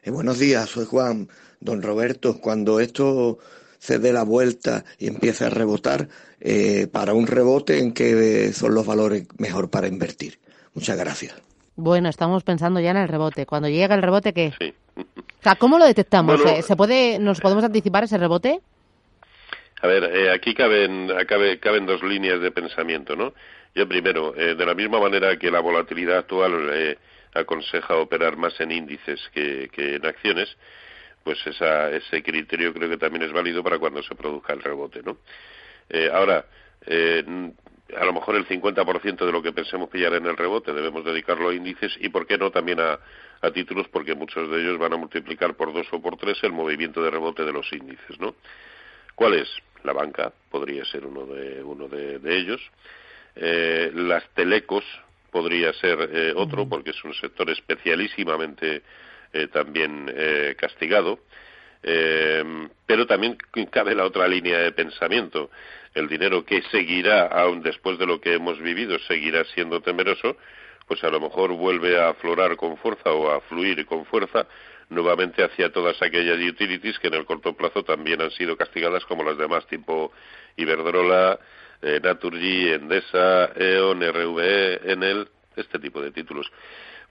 Eh, 0.02 0.10
buenos 0.10 0.38
días, 0.38 0.68
soy 0.68 0.84
Juan. 0.84 1.28
Don 1.60 1.80
Roberto, 1.80 2.40
cuando 2.40 2.80
esto 2.80 3.38
se 3.78 3.98
dé 3.98 4.12
la 4.12 4.24
vuelta 4.24 4.84
y 4.98 5.06
empiece 5.06 5.44
a 5.44 5.50
rebotar, 5.50 6.08
eh, 6.40 6.88
para 6.92 7.14
un 7.14 7.26
rebote, 7.26 7.78
¿en 7.78 7.92
qué 7.92 8.52
son 8.52 8.74
los 8.74 8.84
valores 8.84 9.26
mejor 9.38 9.70
para 9.70 9.88
invertir? 9.88 10.38
Muchas 10.74 10.98
gracias. 10.98 11.34
Bueno, 11.76 12.08
estamos 12.08 12.44
pensando 12.44 12.80
ya 12.80 12.90
en 12.90 12.98
el 12.98 13.08
rebote. 13.08 13.46
Cuando 13.46 13.68
llega 13.68 13.94
el 13.94 14.02
rebote, 14.02 14.32
¿qué? 14.32 14.52
Sí. 14.58 14.74
O 14.96 15.42
sea, 15.42 15.56
¿cómo 15.56 15.78
lo 15.78 15.86
detectamos? 15.86 16.40
Eh, 16.46 16.62
¿Se 16.62 16.76
puede, 16.76 17.18
¿Nos 17.18 17.40
podemos 17.40 17.64
anticipar 17.64 18.04
ese 18.04 18.18
rebote? 18.18 18.60
A 19.84 19.86
ver, 19.86 20.04
eh, 20.04 20.30
aquí 20.30 20.54
caben, 20.54 21.12
caben 21.60 21.84
dos 21.84 22.02
líneas 22.02 22.40
de 22.40 22.50
pensamiento, 22.50 23.14
¿no? 23.14 23.34
Yo 23.74 23.86
primero, 23.86 24.34
eh, 24.34 24.54
de 24.54 24.64
la 24.64 24.72
misma 24.72 24.98
manera 24.98 25.38
que 25.38 25.50
la 25.50 25.60
volatilidad 25.60 26.20
actual 26.20 26.70
eh, 26.72 26.96
aconseja 27.34 27.94
operar 27.96 28.38
más 28.38 28.58
en 28.60 28.72
índices 28.72 29.20
que, 29.34 29.68
en 29.76 30.06
acciones, 30.06 30.56
pues 31.22 31.46
esa, 31.46 31.90
ese 31.90 32.22
criterio 32.22 32.72
creo 32.72 32.88
que 32.88 32.96
también 32.96 33.24
es 33.24 33.32
válido 33.32 33.62
para 33.62 33.78
cuando 33.78 34.02
se 34.02 34.14
produzca 34.14 34.54
el 34.54 34.62
rebote, 34.62 35.02
¿no? 35.02 35.18
ahora, 36.14 36.46
a 36.86 38.04
lo 38.06 38.12
mejor 38.14 38.36
el 38.36 38.48
50% 38.48 39.26
de 39.26 39.32
lo 39.32 39.42
que 39.42 39.52
pensemos 39.52 39.90
pillar 39.90 40.14
en 40.14 40.24
el 40.24 40.36
rebote 40.38 40.72
debemos 40.72 41.04
dedicarlo 41.04 41.50
a 41.50 41.54
índices 41.54 41.94
y, 42.00 42.08
¿por 42.08 42.26
qué 42.26 42.38
no?, 42.38 42.50
también 42.50 42.80
a, 42.80 42.98
a 43.42 43.50
títulos, 43.50 43.86
porque 43.88 44.14
muchos 44.14 44.50
de 44.50 44.62
ellos 44.62 44.78
van 44.78 44.94
a 44.94 44.96
multiplicar 44.96 45.56
por 45.56 45.74
dos 45.74 45.86
o 45.92 46.00
por 46.00 46.16
tres 46.16 46.42
el 46.42 46.52
movimiento 46.52 47.02
de 47.02 47.10
rebote 47.10 47.44
de 47.44 47.52
los 47.52 47.70
índices, 47.70 48.18
¿no? 48.18 48.34
¿Cuál 49.14 49.34
es? 49.34 49.48
La 49.84 49.92
banca 49.92 50.32
podría 50.50 50.84
ser 50.84 51.06
uno 51.06 51.26
de, 51.26 51.62
uno 51.62 51.88
de, 51.88 52.18
ellos. 52.36 52.60
Eh, 53.36 53.92
las 53.94 54.26
telecos 54.30 54.84
podría 55.30 55.72
ser 55.74 56.10
eh, 56.12 56.32
otro, 56.34 56.68
porque 56.68 56.90
es 56.90 57.04
un 57.04 57.14
sector 57.14 57.50
especialísimamente 57.50 58.82
eh, 59.32 59.48
también 59.48 60.12
castigado. 60.56 61.20
pero 62.86 63.06
también 63.06 63.36
cabe 63.70 63.94
la 63.94 64.04
otra 64.04 64.26
línea 64.26 64.58
de 64.58 64.72
pensamiento. 64.72 65.50
El 65.94 66.08
dinero 66.08 66.44
que 66.44 66.62
seguirá, 66.70 67.26
aún 67.26 67.62
después 67.62 67.98
de 67.98 68.06
lo 68.06 68.20
que 68.20 68.34
hemos 68.34 68.58
vivido, 68.58 68.98
seguirá 69.00 69.44
siendo 69.54 69.80
temeroso, 69.80 70.36
pues 70.86 71.04
a 71.04 71.10
lo 71.10 71.20
mejor 71.20 71.52
vuelve 71.52 72.00
a 72.00 72.10
aflorar 72.10 72.56
con 72.56 72.76
fuerza 72.78 73.12
o 73.12 73.30
a 73.30 73.40
fluir 73.42 73.84
con 73.86 74.04
fuerza 74.06 74.46
nuevamente 74.90 75.42
hacia 75.42 75.72
todas 75.72 76.00
aquellas 76.02 76.38
utilities 76.38 76.98
que 76.98 77.08
en 77.08 77.14
el 77.14 77.24
corto 77.24 77.54
plazo 77.54 77.82
también 77.82 78.20
han 78.20 78.30
sido 78.30 78.56
castigadas 78.56 79.04
como 79.04 79.24
las 79.24 79.38
demás, 79.38 79.66
tipo 79.66 80.12
Iberdrola, 80.56 81.38
eh, 81.82 82.00
Naturgy, 82.02 82.68
Endesa, 82.68 83.46
E.ON, 83.56 84.00
RVE, 84.00 84.92
Enel, 84.92 85.28
este 85.56 85.78
tipo 85.78 86.00
de 86.00 86.10
títulos. 86.10 86.50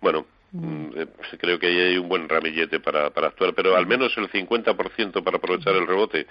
Bueno, 0.01 0.25
mm. 0.51 0.89
Eh, 0.95 1.07
creo 1.39 1.59
que 1.59 1.67
ahí 1.67 1.79
hay 1.79 1.97
un 1.97 2.09
buen 2.09 2.27
ramillete 2.29 2.79
para, 2.79 3.09
para 3.09 3.27
actuar, 3.27 3.53
pero 3.53 3.75
al 3.75 3.87
menos 3.87 4.15
el 4.17 4.29
50% 4.29 5.23
para 5.23 5.37
aprovechar 5.37 5.75
el 5.75 5.87
rebote 5.87 6.27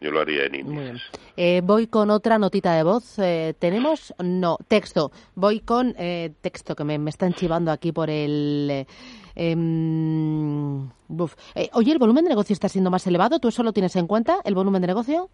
yo 0.00 0.10
lo 0.10 0.20
haría 0.20 0.44
en 0.44 0.54
índices. 0.54 1.02
Eh, 1.36 1.60
voy 1.64 1.86
con 1.86 2.10
otra 2.10 2.38
notita 2.38 2.74
de 2.74 2.82
voz. 2.82 3.18
Eh, 3.18 3.54
¿Tenemos? 3.58 4.14
No, 4.22 4.58
texto. 4.68 5.10
Voy 5.34 5.60
con 5.60 5.94
eh, 5.98 6.32
texto 6.40 6.74
que 6.74 6.84
me, 6.84 6.98
me 6.98 7.10
están 7.10 7.34
chivando 7.34 7.70
aquí 7.70 7.92
por 7.92 8.10
el... 8.10 8.86
Em, 11.54 11.68
oye, 11.72 11.92
¿el 11.92 11.98
volumen 11.98 12.24
de 12.24 12.30
negocio 12.30 12.52
está 12.52 12.68
siendo 12.68 12.90
más 12.90 13.06
elevado? 13.06 13.38
¿Tú 13.38 13.48
eso 13.48 13.62
lo 13.62 13.72
tienes 13.72 13.96
en 13.96 14.06
cuenta, 14.06 14.38
el 14.44 14.54
volumen 14.54 14.80
de 14.80 14.88
negocio? 14.88 15.28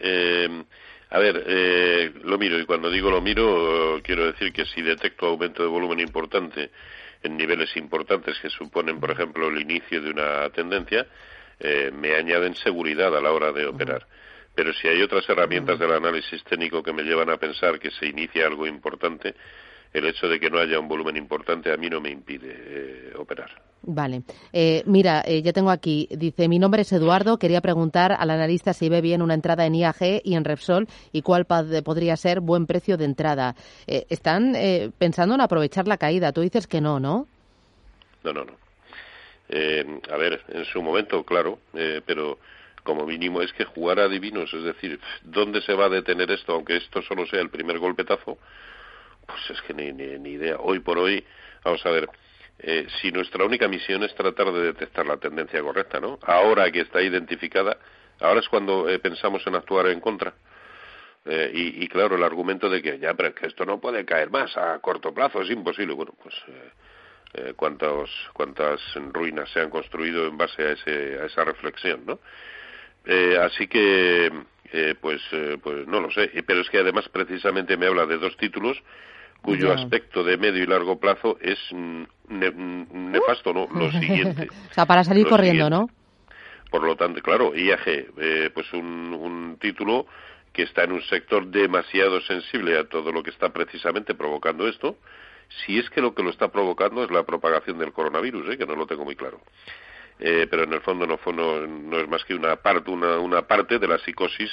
Em, 0.00 0.64
a 1.10 1.18
ver, 1.18 2.12
lo 2.24 2.38
miro 2.38 2.58
y 2.58 2.66
cuando 2.66 2.90
digo 2.90 3.10
lo 3.10 3.20
miro 3.20 4.00
quiero 4.02 4.26
decir 4.26 4.52
que 4.52 4.64
si 4.64 4.82
detecto 4.82 5.26
aumento 5.26 5.62
de 5.62 5.68
volumen 5.68 6.00
importante 6.00 6.70
en 7.24 7.36
niveles 7.36 7.76
importantes 7.76 8.38
que 8.38 8.50
suponen, 8.50 9.00
por 9.00 9.10
ejemplo, 9.10 9.48
el 9.48 9.60
inicio 9.60 10.00
de 10.00 10.10
una 10.10 10.48
tendencia, 10.50 11.06
eh, 11.58 11.90
me 11.92 12.14
añaden 12.14 12.54
seguridad 12.54 13.16
a 13.16 13.20
la 13.20 13.32
hora 13.32 13.50
de 13.50 13.66
operar. 13.66 14.06
Pero 14.54 14.72
si 14.74 14.86
hay 14.86 15.02
otras 15.02 15.28
herramientas 15.28 15.78
del 15.78 15.92
análisis 15.92 16.44
técnico 16.44 16.82
que 16.82 16.92
me 16.92 17.02
llevan 17.02 17.30
a 17.30 17.38
pensar 17.38 17.78
que 17.80 17.90
se 17.90 18.06
inicia 18.06 18.46
algo 18.46 18.66
importante, 18.66 19.34
el 19.92 20.06
hecho 20.06 20.28
de 20.28 20.38
que 20.38 20.50
no 20.50 20.58
haya 20.58 20.78
un 20.78 20.86
volumen 20.86 21.16
importante 21.16 21.72
a 21.72 21.76
mí 21.76 21.88
no 21.88 22.00
me 22.00 22.10
impide 22.10 22.54
eh, 22.54 23.12
operar. 23.16 23.50
Vale. 23.86 24.22
Eh, 24.52 24.82
mira, 24.86 25.22
ya 25.26 25.52
tengo 25.52 25.70
aquí, 25.70 26.08
dice, 26.10 26.48
mi 26.48 26.58
nombre 26.58 26.82
es 26.82 26.92
Eduardo, 26.92 27.38
quería 27.38 27.60
preguntar 27.60 28.12
al 28.18 28.30
analista 28.30 28.72
si 28.72 28.88
ve 28.88 29.00
bien 29.00 29.22
una 29.22 29.34
entrada 29.34 29.66
en 29.66 29.74
IAG 29.74 30.22
y 30.24 30.34
en 30.34 30.44
Repsol 30.44 30.88
y 31.12 31.22
cuál 31.22 31.44
podría 31.44 32.16
ser 32.16 32.40
buen 32.40 32.66
precio 32.66 32.96
de 32.96 33.04
entrada. 33.04 33.54
están 33.86 34.54
pensando 34.98 35.34
en 35.34 35.40
aprovechar 35.42 35.86
la 35.86 35.98
caída, 35.98 36.32
tú 36.32 36.40
dices 36.40 36.66
que 36.66 36.80
no, 36.80 36.98
¿no? 36.98 37.26
No, 38.24 38.32
no, 38.32 38.44
no. 38.44 38.64
Eh, 39.48 40.00
a 40.10 40.16
ver, 40.16 40.42
en 40.48 40.64
su 40.64 40.82
momento, 40.82 41.22
claro, 41.24 41.58
eh, 41.74 42.00
pero 42.04 42.38
como 42.82 43.06
mínimo 43.06 43.42
es 43.42 43.52
que 43.52 43.64
jugar 43.64 44.00
a 44.00 44.08
divinos, 44.08 44.52
es 44.52 44.64
decir, 44.64 44.98
¿dónde 45.22 45.60
se 45.62 45.74
va 45.74 45.86
a 45.86 45.90
detener 45.90 46.30
esto? 46.30 46.54
Aunque 46.54 46.76
esto 46.76 47.02
solo 47.02 47.26
sea 47.26 47.40
el 47.40 47.50
primer 47.50 47.78
golpetazo, 47.78 48.38
pues 49.26 49.50
es 49.50 49.60
que 49.62 49.74
ni, 49.74 49.92
ni, 49.92 50.30
idea. 50.30 50.56
Hoy 50.58 50.80
por 50.80 50.98
hoy, 50.98 51.24
vamos 51.62 51.84
a 51.84 51.90
ver, 51.90 52.08
eh, 52.58 52.86
si 53.00 53.10
nuestra 53.10 53.44
única 53.44 53.68
misión 53.68 54.02
es 54.02 54.14
tratar 54.14 54.52
de 54.52 54.60
detectar 54.60 55.06
la 55.06 55.16
tendencia 55.16 55.60
correcta, 55.62 56.00
¿no? 56.00 56.18
Ahora 56.22 56.70
que 56.70 56.80
está 56.80 57.02
identificada, 57.02 57.76
ahora 58.20 58.40
es 58.40 58.48
cuando 58.48 58.88
eh, 58.88 58.98
pensamos 58.98 59.46
en 59.46 59.56
actuar 59.56 59.88
en 59.88 60.00
contra. 60.00 60.34
Eh, 61.26 61.50
y, 61.54 61.88
claro, 61.88 62.16
el 62.16 62.22
argumento 62.22 62.68
de 62.68 62.82
que 62.82 62.98
ya, 62.98 63.14
pero 63.14 63.30
es 63.30 63.34
que 63.34 63.46
esto 63.46 63.64
no 63.64 63.80
puede 63.80 64.04
caer 64.04 64.30
más 64.30 64.54
a 64.58 64.78
corto 64.80 65.12
plazo, 65.14 65.40
es 65.40 65.50
imposible. 65.50 65.94
Bueno, 65.94 66.12
pues 66.22 66.34
eh, 66.48 66.70
eh, 67.34 67.52
cuántas 67.56 68.10
ruinas 69.12 69.50
se 69.50 69.60
han 69.60 69.70
construido 69.70 70.26
en 70.26 70.36
base 70.36 70.62
a, 70.62 70.72
ese, 70.72 71.18
a 71.20 71.24
esa 71.24 71.44
reflexión, 71.44 72.04
¿no? 72.04 72.20
Eh, 73.06 73.38
así 73.40 73.66
que, 73.68 74.30
pues, 75.00 75.22
pues 75.62 75.86
no 75.86 76.00
lo 76.00 76.10
sé. 76.10 76.30
Pero 76.46 76.60
es 76.60 76.68
que 76.68 76.78
además 76.78 77.08
precisamente 77.08 77.76
me 77.76 77.86
habla 77.86 78.06
de 78.06 78.18
dos 78.18 78.36
títulos 78.36 78.82
cuyo 79.44 79.72
aspecto 79.72 80.24
de 80.24 80.36
medio 80.36 80.62
y 80.62 80.66
largo 80.66 80.98
plazo 80.98 81.38
es 81.40 81.58
nefasto, 82.28 83.52
¿no? 83.52 83.68
Lo 83.74 83.90
siguiente. 83.92 84.48
o 84.70 84.74
sea, 84.74 84.86
para 84.86 85.04
salir 85.04 85.26
corriendo, 85.26 85.70
¿no? 85.70 85.88
Por 86.70 86.82
lo 86.82 86.96
tanto, 86.96 87.20
claro, 87.22 87.54
IAG, 87.54 88.52
pues 88.52 88.72
un, 88.72 89.14
un 89.14 89.58
título 89.60 90.06
que 90.52 90.62
está 90.62 90.84
en 90.84 90.92
un 90.92 91.02
sector 91.02 91.46
demasiado 91.48 92.20
sensible 92.22 92.78
a 92.78 92.84
todo 92.88 93.12
lo 93.12 93.22
que 93.22 93.30
está 93.30 93.52
precisamente 93.52 94.14
provocando 94.14 94.66
esto, 94.66 94.96
si 95.48 95.78
es 95.78 95.90
que 95.90 96.00
lo 96.00 96.14
que 96.14 96.22
lo 96.22 96.30
está 96.30 96.48
provocando 96.48 97.04
es 97.04 97.10
la 97.10 97.24
propagación 97.24 97.78
del 97.78 97.92
coronavirus, 97.92 98.50
¿eh? 98.50 98.58
que 98.58 98.66
no 98.66 98.76
lo 98.76 98.86
tengo 98.86 99.04
muy 99.04 99.16
claro. 99.16 99.40
Eh, 100.20 100.46
pero 100.48 100.62
en 100.62 100.72
el 100.72 100.80
fondo 100.80 101.06
no, 101.06 101.18
no, 101.66 101.98
es 101.98 102.08
más 102.08 102.24
que 102.24 102.34
una 102.34 102.56
parte, 102.56 102.90
una, 102.90 103.18
una 103.18 103.42
parte 103.42 103.80
de 103.80 103.88
la 103.88 103.98
psicosis 103.98 104.50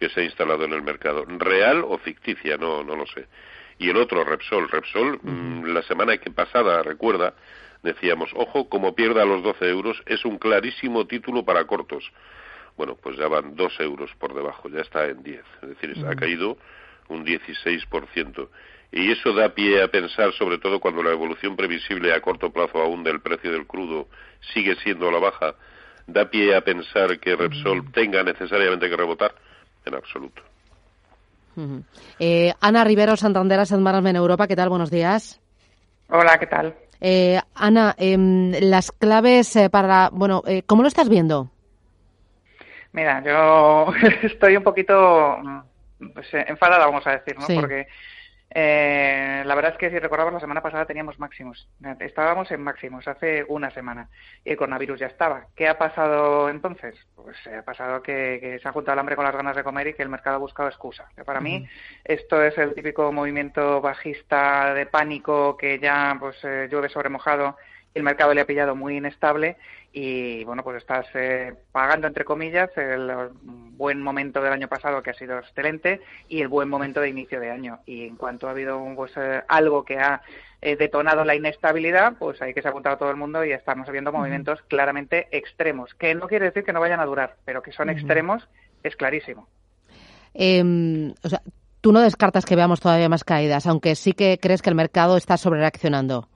que 0.00 0.08
se 0.08 0.20
ha 0.20 0.24
instalado 0.24 0.64
en 0.64 0.72
el 0.72 0.82
mercado. 0.82 1.24
¿Real 1.26 1.84
o 1.86 1.98
ficticia? 1.98 2.56
No, 2.56 2.82
no 2.82 2.96
lo 2.96 3.06
sé. 3.06 3.26
Y 3.82 3.90
el 3.90 3.96
otro, 3.96 4.22
Repsol. 4.22 4.68
Repsol, 4.68 5.18
mm, 5.20 5.64
la 5.64 5.82
semana 5.82 6.16
que 6.16 6.30
pasada, 6.30 6.84
recuerda, 6.84 7.34
decíamos, 7.82 8.30
ojo, 8.34 8.68
como 8.68 8.94
pierda 8.94 9.24
los 9.24 9.42
12 9.42 9.68
euros, 9.68 10.00
es 10.06 10.24
un 10.24 10.38
clarísimo 10.38 11.04
título 11.08 11.44
para 11.44 11.64
cortos. 11.64 12.04
Bueno, 12.76 12.94
pues 12.94 13.16
ya 13.16 13.26
van 13.26 13.56
2 13.56 13.80
euros 13.80 14.08
por 14.20 14.34
debajo, 14.34 14.68
ya 14.68 14.82
está 14.82 15.06
en 15.06 15.24
10. 15.24 15.42
Es 15.62 15.68
decir, 15.68 15.96
ha 16.06 16.14
caído 16.14 16.56
un 17.08 17.26
16%. 17.26 18.48
Y 18.92 19.10
eso 19.10 19.32
da 19.32 19.52
pie 19.52 19.82
a 19.82 19.88
pensar, 19.88 20.32
sobre 20.34 20.58
todo 20.58 20.78
cuando 20.78 21.02
la 21.02 21.10
evolución 21.10 21.56
previsible 21.56 22.14
a 22.14 22.20
corto 22.20 22.52
plazo 22.52 22.80
aún 22.80 23.02
del 23.02 23.20
precio 23.20 23.50
del 23.50 23.66
crudo 23.66 24.06
sigue 24.54 24.76
siendo 24.76 25.08
a 25.08 25.12
la 25.12 25.18
baja, 25.18 25.56
da 26.06 26.30
pie 26.30 26.54
a 26.54 26.60
pensar 26.60 27.18
que 27.18 27.34
Repsol 27.34 27.90
tenga 27.90 28.22
necesariamente 28.22 28.88
que 28.88 28.96
rebotar. 28.96 29.34
En 29.84 29.96
absoluto. 29.96 30.51
Eh, 32.18 32.52
Ana 32.60 32.84
Rivero, 32.84 33.16
Santander 33.16 33.60
en 33.70 34.16
Europa, 34.16 34.46
¿qué 34.46 34.56
tal? 34.56 34.68
Buenos 34.68 34.90
días. 34.90 35.40
Hola, 36.08 36.38
¿qué 36.38 36.46
tal? 36.46 36.74
Eh, 37.00 37.40
Ana, 37.54 37.94
em, 37.98 38.52
las 38.60 38.92
claves 38.92 39.56
eh, 39.56 39.68
para, 39.68 40.10
bueno, 40.12 40.42
eh, 40.46 40.62
¿cómo 40.64 40.82
lo 40.82 40.88
estás 40.88 41.08
viendo? 41.08 41.50
Mira, 42.92 43.22
yo 43.24 43.92
estoy 44.22 44.56
un 44.56 44.62
poquito 44.62 45.36
pues, 46.14 46.28
enfadada, 46.32 46.86
vamos 46.86 47.06
a 47.06 47.12
decir, 47.12 47.36
¿no? 47.38 47.46
Porque 47.46 47.88
eh, 48.54 49.42
la 49.46 49.54
verdad 49.54 49.72
es 49.72 49.78
que 49.78 49.90
si 49.90 49.98
recordamos 49.98 50.34
la 50.34 50.40
semana 50.40 50.62
pasada 50.62 50.84
teníamos 50.84 51.18
máximos. 51.18 51.68
Estábamos 52.00 52.50
en 52.50 52.62
máximos 52.62 53.08
hace 53.08 53.44
una 53.48 53.70
semana 53.70 54.08
y 54.44 54.50
el 54.50 54.56
coronavirus 54.56 55.00
ya 55.00 55.06
estaba. 55.06 55.46
¿Qué 55.56 55.68
ha 55.68 55.78
pasado 55.78 56.50
entonces? 56.50 56.94
Pues 57.14 57.36
eh, 57.46 57.56
ha 57.56 57.62
pasado 57.62 58.02
que, 58.02 58.58
se 58.60 58.68
ha 58.68 58.72
juntado 58.72 58.94
el 58.94 58.98
hambre 58.98 59.16
con 59.16 59.24
las 59.24 59.34
ganas 59.34 59.56
de 59.56 59.64
comer 59.64 59.88
y 59.88 59.94
que 59.94 60.02
el 60.02 60.10
mercado 60.10 60.36
ha 60.36 60.40
buscado 60.40 60.68
excusa. 60.68 61.08
Para 61.24 61.40
mí 61.40 61.66
esto 62.04 62.42
es 62.42 62.56
el 62.58 62.74
típico 62.74 63.10
movimiento 63.10 63.80
bajista 63.80 64.74
de 64.74 64.86
pánico 64.86 65.56
que 65.56 65.78
ya 65.78 66.16
pues 66.20 66.36
eh, 66.44 66.68
llueve 66.70 66.90
sobre 66.90 67.08
mojado 67.08 67.56
el 67.94 68.02
mercado 68.02 68.34
le 68.34 68.40
ha 68.40 68.46
pillado 68.46 68.74
muy 68.74 68.96
inestable 68.96 69.56
y 69.92 70.44
bueno 70.44 70.62
pues 70.64 70.78
estás 70.78 71.06
eh, 71.14 71.52
pagando 71.70 72.06
entre 72.06 72.24
comillas 72.24 72.70
el 72.76 73.12
buen 73.42 74.00
momento 74.00 74.40
del 74.40 74.52
año 74.52 74.68
pasado 74.68 75.02
que 75.02 75.10
ha 75.10 75.14
sido 75.14 75.38
excelente 75.38 76.00
y 76.28 76.40
el 76.40 76.48
buen 76.48 76.68
momento 76.68 77.00
de 77.00 77.08
inicio 77.08 77.40
de 77.40 77.50
año. 77.50 77.80
Y 77.84 78.06
en 78.06 78.16
cuanto 78.16 78.48
ha 78.48 78.52
habido 78.52 78.80
pues, 78.96 79.12
eh, 79.16 79.42
algo 79.48 79.84
que 79.84 79.98
ha 79.98 80.22
eh, 80.60 80.76
detonado 80.76 81.24
la 81.24 81.34
inestabilidad 81.34 82.14
pues 82.18 82.40
ahí 82.40 82.54
que 82.54 82.62
se 82.62 82.68
ha 82.68 82.70
apuntado 82.70 82.96
todo 82.96 83.10
el 83.10 83.16
mundo 83.16 83.44
y 83.44 83.52
estamos 83.52 83.88
viendo 83.90 84.12
movimientos 84.12 84.60
claramente 84.68 85.28
extremos 85.30 85.94
que 85.94 86.14
no 86.14 86.28
quiere 86.28 86.46
decir 86.46 86.64
que 86.64 86.72
no 86.72 86.80
vayan 86.80 87.00
a 87.00 87.06
durar 87.06 87.36
pero 87.44 87.62
que 87.62 87.72
son 87.72 87.90
extremos 87.90 88.48
es 88.82 88.96
clarísimo. 88.96 89.48
Em, 90.32 91.12
o 91.22 91.28
sea 91.28 91.42
tú 91.82 91.92
no 91.92 92.00
descartas 92.00 92.46
que 92.46 92.56
veamos 92.56 92.80
todavía 92.80 93.08
más 93.08 93.24
caídas 93.24 93.66
aunque 93.66 93.96
sí 93.96 94.12
que 94.12 94.38
crees 94.40 94.62
que 94.62 94.70
el 94.70 94.76
mercado 94.76 95.16
está 95.16 95.36
sobrereaccionando 95.36 96.28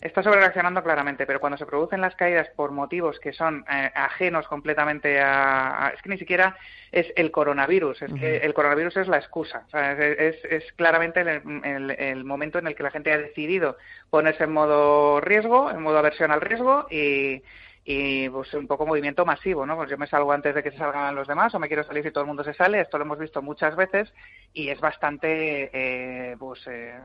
Está 0.00 0.22
sobrereaccionando 0.22 0.82
claramente, 0.82 1.26
pero 1.26 1.40
cuando 1.40 1.56
se 1.56 1.64
producen 1.64 2.02
las 2.02 2.14
caídas 2.14 2.48
por 2.54 2.70
motivos 2.70 3.18
que 3.18 3.32
son 3.32 3.64
eh, 3.70 3.90
ajenos 3.94 4.46
completamente 4.46 5.20
a, 5.20 5.92
Es 5.94 6.02
que 6.02 6.10
ni 6.10 6.18
siquiera 6.18 6.56
es 6.92 7.06
el 7.16 7.30
coronavirus, 7.30 8.02
es 8.02 8.12
que 8.12 8.36
el 8.38 8.52
coronavirus 8.52 8.98
es 8.98 9.08
la 9.08 9.16
excusa. 9.16 9.66
es, 9.72 10.36
es, 10.44 10.72
claramente 10.72 11.20
el, 11.22 11.90
el, 11.98 12.24
momento 12.24 12.58
en 12.58 12.66
el 12.66 12.74
que 12.74 12.82
la 12.82 12.90
gente 12.90 13.12
ha 13.12 13.18
decidido 13.18 13.78
ponerse 14.10 14.44
en 14.44 14.52
modo 14.52 15.20
riesgo, 15.20 15.70
en 15.70 15.82
modo 15.82 15.98
aversión 15.98 16.30
al 16.30 16.42
riesgo 16.42 16.86
y, 16.90 17.42
y 17.88 18.28
pues 18.30 18.52
un 18.54 18.66
poco 18.66 18.84
movimiento 18.84 19.24
masivo, 19.24 19.64
¿no? 19.64 19.76
Pues 19.76 19.88
yo 19.88 19.96
me 19.96 20.08
salgo 20.08 20.32
antes 20.32 20.56
de 20.56 20.62
que 20.64 20.72
se 20.72 20.76
salgan 20.76 21.14
los 21.14 21.28
demás 21.28 21.54
o 21.54 21.60
me 21.60 21.68
quiero 21.68 21.84
salir 21.84 22.02
si 22.02 22.10
todo 22.10 22.22
el 22.22 22.26
mundo 22.26 22.42
se 22.42 22.52
sale, 22.52 22.80
esto 22.80 22.98
lo 22.98 23.04
hemos 23.04 23.20
visto 23.20 23.42
muchas 23.42 23.76
veces 23.76 24.12
y 24.52 24.70
es 24.70 24.80
bastante 24.80 25.70
eh, 25.72 26.36
pues, 26.36 26.66
eh, 26.66 26.98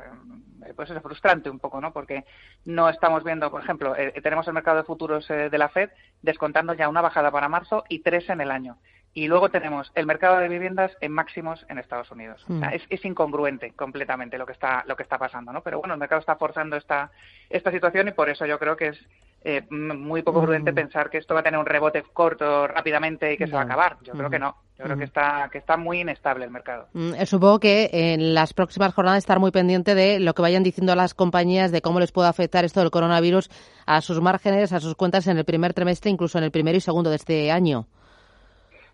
pues 0.76 0.90
es 0.90 1.00
frustrante 1.04 1.52
un 1.52 1.60
poco, 1.60 1.80
¿no? 1.80 1.94
Porque 1.94 2.26
no 2.66 2.90
estamos 2.90 3.24
viendo, 3.24 3.52
por 3.52 3.62
ejemplo, 3.62 3.96
eh, 3.96 4.12
tenemos 4.24 4.48
el 4.48 4.56
mercado 4.56 4.78
de 4.78 4.84
futuros 4.84 5.28
de 5.28 5.56
la 5.56 5.70
Fed 5.70 5.92
descontando 6.24 6.74
ya 6.74 6.90
una 6.90 7.02
bajada 7.02 7.30
para 7.30 7.48
marzo 7.48 7.84
y 7.88 8.00
tres 8.00 8.28
en 8.32 8.42
el 8.42 8.50
año. 8.50 8.80
Y 9.14 9.28
luego 9.28 9.50
tenemos 9.50 9.92
el 9.94 10.08
mercado 10.08 10.40
de 10.40 10.48
viviendas 10.48 10.98
en 11.00 11.12
máximos 11.12 11.64
en 11.70 11.78
Estados 11.78 12.10
Unidos. 12.10 12.44
Mm. 12.48 12.64
es, 12.74 12.82
es, 12.90 13.06
incongruente 13.06 13.74
completamente 13.74 14.38
lo 14.40 14.48
que 14.48 14.54
está 14.54 14.84
lo 14.88 14.96
que 14.96 15.04
está 15.04 15.20
pasando, 15.20 15.54
¿no? 15.54 15.62
Pero 15.62 15.80
bueno, 15.80 15.94
el 15.94 16.00
mercado 16.00 16.22
está 16.22 16.38
forzando 16.38 16.76
esta 16.76 17.12
esta 17.50 17.72
situación 17.72 18.08
y 18.08 18.14
por 18.14 18.30
eso 18.30 18.48
yo 18.48 18.58
creo 18.58 18.78
que 18.78 18.88
es 18.88 19.08
eh, 19.44 19.66
muy 19.72 20.22
poco 20.22 20.42
prudente 20.42 20.72
mm. 20.72 20.76
pensar 20.76 21.10
que 21.10 21.18
esto 21.18 21.34
va 21.34 21.40
a 21.40 21.44
tener 21.44 21.60
un 21.60 21.66
rebote 21.66 22.04
corto 22.14 22.68
rápidamente 22.68 23.34
y 23.34 23.38
que 23.38 23.48
se 23.48 23.54
va 23.54 23.62
a 23.62 23.64
acabar. 23.64 23.98
Yo 24.04 24.14
creo 24.14 24.30
que 24.30 24.40
no. 24.40 24.56
Yo 24.78 24.86
creo 24.86 24.98
que 24.98 25.04
está, 25.04 25.50
que 25.52 25.60
está 25.60 25.78
muy 25.78 26.02
inestable 26.02 26.46
el 26.46 26.52
mercado. 26.52 26.88
Mm, 26.94 27.14
eh, 27.16 27.26
supongo 27.26 27.60
que 27.60 27.90
en 27.92 28.34
las 28.34 28.54
próximas 28.54 28.94
jornadas 28.94 29.20
estar 29.20 29.40
muy 29.40 29.52
pendiente 29.52 29.96
de 29.96 30.20
lo 30.20 30.34
que 30.34 30.42
vayan 30.42 30.64
diciendo 30.64 30.96
las 30.96 31.14
compañías 31.14 31.72
de 31.72 31.82
cómo 31.82 32.00
les 32.00 32.12
puede 32.12 32.30
afectar 32.30 32.66
esto 32.66 32.80
del 32.80 32.92
coronavirus 32.92 33.50
a 33.86 34.02
sus 34.02 34.22
márgenes, 34.22 34.74
a 34.74 34.80
sus 34.80 34.96
cuentas 34.96 35.28
en 35.28 35.38
el 35.38 35.46
primer 35.46 35.74
trimestre, 35.74 36.10
incluso 36.10 36.38
en 36.38 36.44
el 36.44 36.52
primero 36.52 36.78
y 36.78 36.82
segundo 36.82 37.10
de 37.10 37.16
este 37.16 37.52
año. 37.52 37.88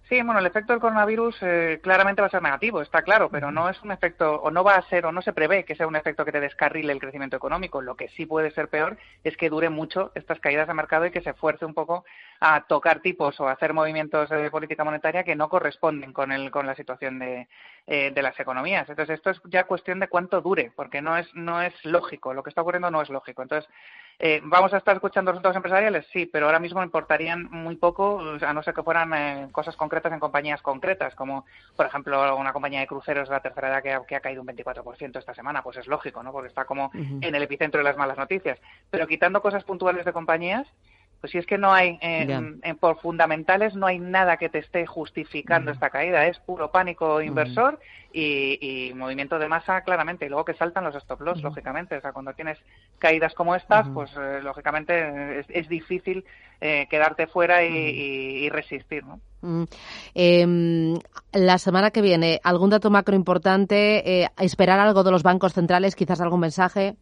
Sí, 0.09 0.21
bueno, 0.21 0.39
el 0.39 0.45
efecto 0.45 0.71
del 0.71 0.79
coronavirus 0.79 1.35
eh, 1.41 1.79
claramente 1.83 2.21
va 2.21 2.27
a 2.27 2.31
ser 2.31 2.41
negativo, 2.41 2.81
está 2.81 3.01
claro, 3.01 3.29
pero 3.29 3.51
no 3.51 3.69
es 3.69 3.81
un 3.81 3.91
efecto, 3.91 4.35
o 4.35 4.49
no 4.51 4.63
va 4.63 4.75
a 4.75 4.81
ser, 4.83 5.05
o 5.05 5.11
no 5.11 5.21
se 5.21 5.33
prevé 5.33 5.65
que 5.65 5.75
sea 5.75 5.85
un 5.85 5.97
efecto 5.97 6.23
que 6.23 6.31
te 6.31 6.39
descarrile 6.39 6.93
el 6.93 6.99
crecimiento 7.01 7.35
económico. 7.35 7.81
Lo 7.81 7.95
que 7.95 8.07
sí 8.09 8.25
puede 8.25 8.51
ser 8.51 8.69
peor 8.69 8.97
es 9.25 9.35
que 9.35 9.49
dure 9.49 9.69
mucho 9.69 10.13
estas 10.15 10.39
caídas 10.39 10.65
de 10.69 10.73
mercado 10.73 11.05
y 11.05 11.11
que 11.11 11.19
se 11.19 11.33
fuerce 11.33 11.65
un 11.65 11.73
poco 11.73 12.05
a 12.39 12.61
tocar 12.61 13.01
tipos 13.01 13.39
o 13.39 13.47
a 13.47 13.53
hacer 13.53 13.73
movimientos 13.73 14.29
de 14.29 14.51
política 14.51 14.83
monetaria 14.83 15.23
que 15.23 15.35
no 15.35 15.49
corresponden 15.49 16.13
con, 16.13 16.31
el, 16.31 16.51
con 16.51 16.65
la 16.65 16.75
situación 16.75 17.19
de, 17.19 17.47
eh, 17.87 18.11
de 18.11 18.21
las 18.21 18.39
economías. 18.39 18.87
Entonces, 18.89 19.15
esto 19.15 19.29
es 19.31 19.41
ya 19.45 19.65
cuestión 19.65 19.99
de 19.99 20.07
cuánto 20.07 20.41
dure, 20.41 20.71
porque 20.75 21.01
no 21.01 21.17
es, 21.17 21.27
no 21.33 21.61
es 21.61 21.73
lógico, 21.83 22.33
lo 22.33 22.43
que 22.43 22.49
está 22.49 22.61
ocurriendo 22.61 22.91
no 22.91 23.01
es 23.01 23.09
lógico. 23.09 23.41
Entonces, 23.41 23.69
eh, 24.19 24.41
¿Vamos 24.43 24.73
a 24.73 24.77
estar 24.77 24.95
escuchando 24.95 25.31
resultados 25.31 25.57
empresariales? 25.57 26.07
Sí, 26.11 26.25
pero 26.25 26.47
ahora 26.47 26.59
mismo 26.59 26.81
importarían 26.81 27.51
muy 27.51 27.75
poco, 27.75 28.19
a 28.41 28.53
no 28.53 28.63
ser 28.63 28.73
que 28.73 28.81
fueran 28.81 29.13
eh, 29.13 29.47
cosas 29.51 29.75
concretas 29.75 30.11
en 30.11 30.19
compañías 30.19 30.59
concretas, 30.63 31.13
como 31.13 31.45
por 31.75 31.85
ejemplo 31.85 32.35
una 32.35 32.51
compañía 32.51 32.79
de 32.79 32.87
cruceros 32.87 33.29
de 33.29 33.35
la 33.35 33.41
tercera 33.41 33.67
edad 33.69 33.83
que 33.83 33.93
ha, 33.93 34.03
que 34.05 34.15
ha 34.15 34.19
caído 34.19 34.41
un 34.41 34.47
24% 34.47 35.19
esta 35.19 35.35
semana. 35.35 35.61
Pues 35.61 35.77
es 35.77 35.85
lógico, 35.85 36.23
¿no? 36.23 36.31
Porque 36.31 36.47
está 36.47 36.65
como 36.65 36.89
en 36.93 37.35
el 37.35 37.43
epicentro 37.43 37.77
de 37.77 37.83
las 37.83 37.97
malas 37.97 38.17
noticias. 38.17 38.59
Pero 38.89 39.05
quitando 39.05 39.39
cosas 39.39 39.63
puntuales 39.63 40.03
de 40.03 40.13
compañías, 40.13 40.67
pues 41.19 41.31
si 41.31 41.37
es 41.39 41.45
que 41.47 41.57
no 41.57 41.73
hay, 41.73 41.97
eh, 42.01 42.75
por 42.79 42.99
fundamentales, 42.99 43.75
no 43.75 43.87
hay 43.87 43.97
nada 43.97 44.37
que 44.37 44.49
te 44.49 44.59
esté 44.59 44.85
justificando 44.85 45.71
esta 45.71 45.89
caída. 45.89 46.27
Es 46.27 46.37
puro 46.39 46.71
pánico 46.71 47.21
inversor 47.21 47.79
y, 48.13 48.91
movimiento 48.95 49.39
de 49.39 49.47
masa, 49.47 49.81
claramente. 49.81 50.25
Y 50.25 50.29
luego 50.29 50.45
que 50.45 50.53
saltan 50.53 50.83
los 50.83 50.95
stop 50.95 51.21
loss, 51.21 51.41
lógicamente. 51.41 51.97
O 51.97 52.01
sea, 52.01 52.13
cuando 52.13 52.33
tienes 52.33 52.59
caídas 52.99 53.33
como 53.33 53.55
estas, 53.55 53.87
pues 53.89 54.11
eh, 54.15 54.41
lógicamente 54.43 55.43
es, 55.47 55.67
difícil 55.67 56.23
eh, 56.61 56.87
quedarte 56.89 57.27
fuera 57.27 57.63
y, 57.63 58.49
resistir, 58.49 59.03
¿no? 59.03 59.19
Em, 60.13 60.97
la 61.31 61.57
semana 61.57 61.91
que 61.91 62.01
viene, 62.01 62.39
¿algún 62.43 62.69
dato 62.69 62.89
macro 62.89 63.15
importante? 63.15 64.29
¿Esperar 64.39 64.79
algo 64.79 65.03
de 65.03 65.11
los 65.11 65.23
bancos 65.23 65.53
centrales? 65.53 65.95
¿Quizás 65.95 66.21
algún 66.21 66.41
mensaje? 66.41 66.95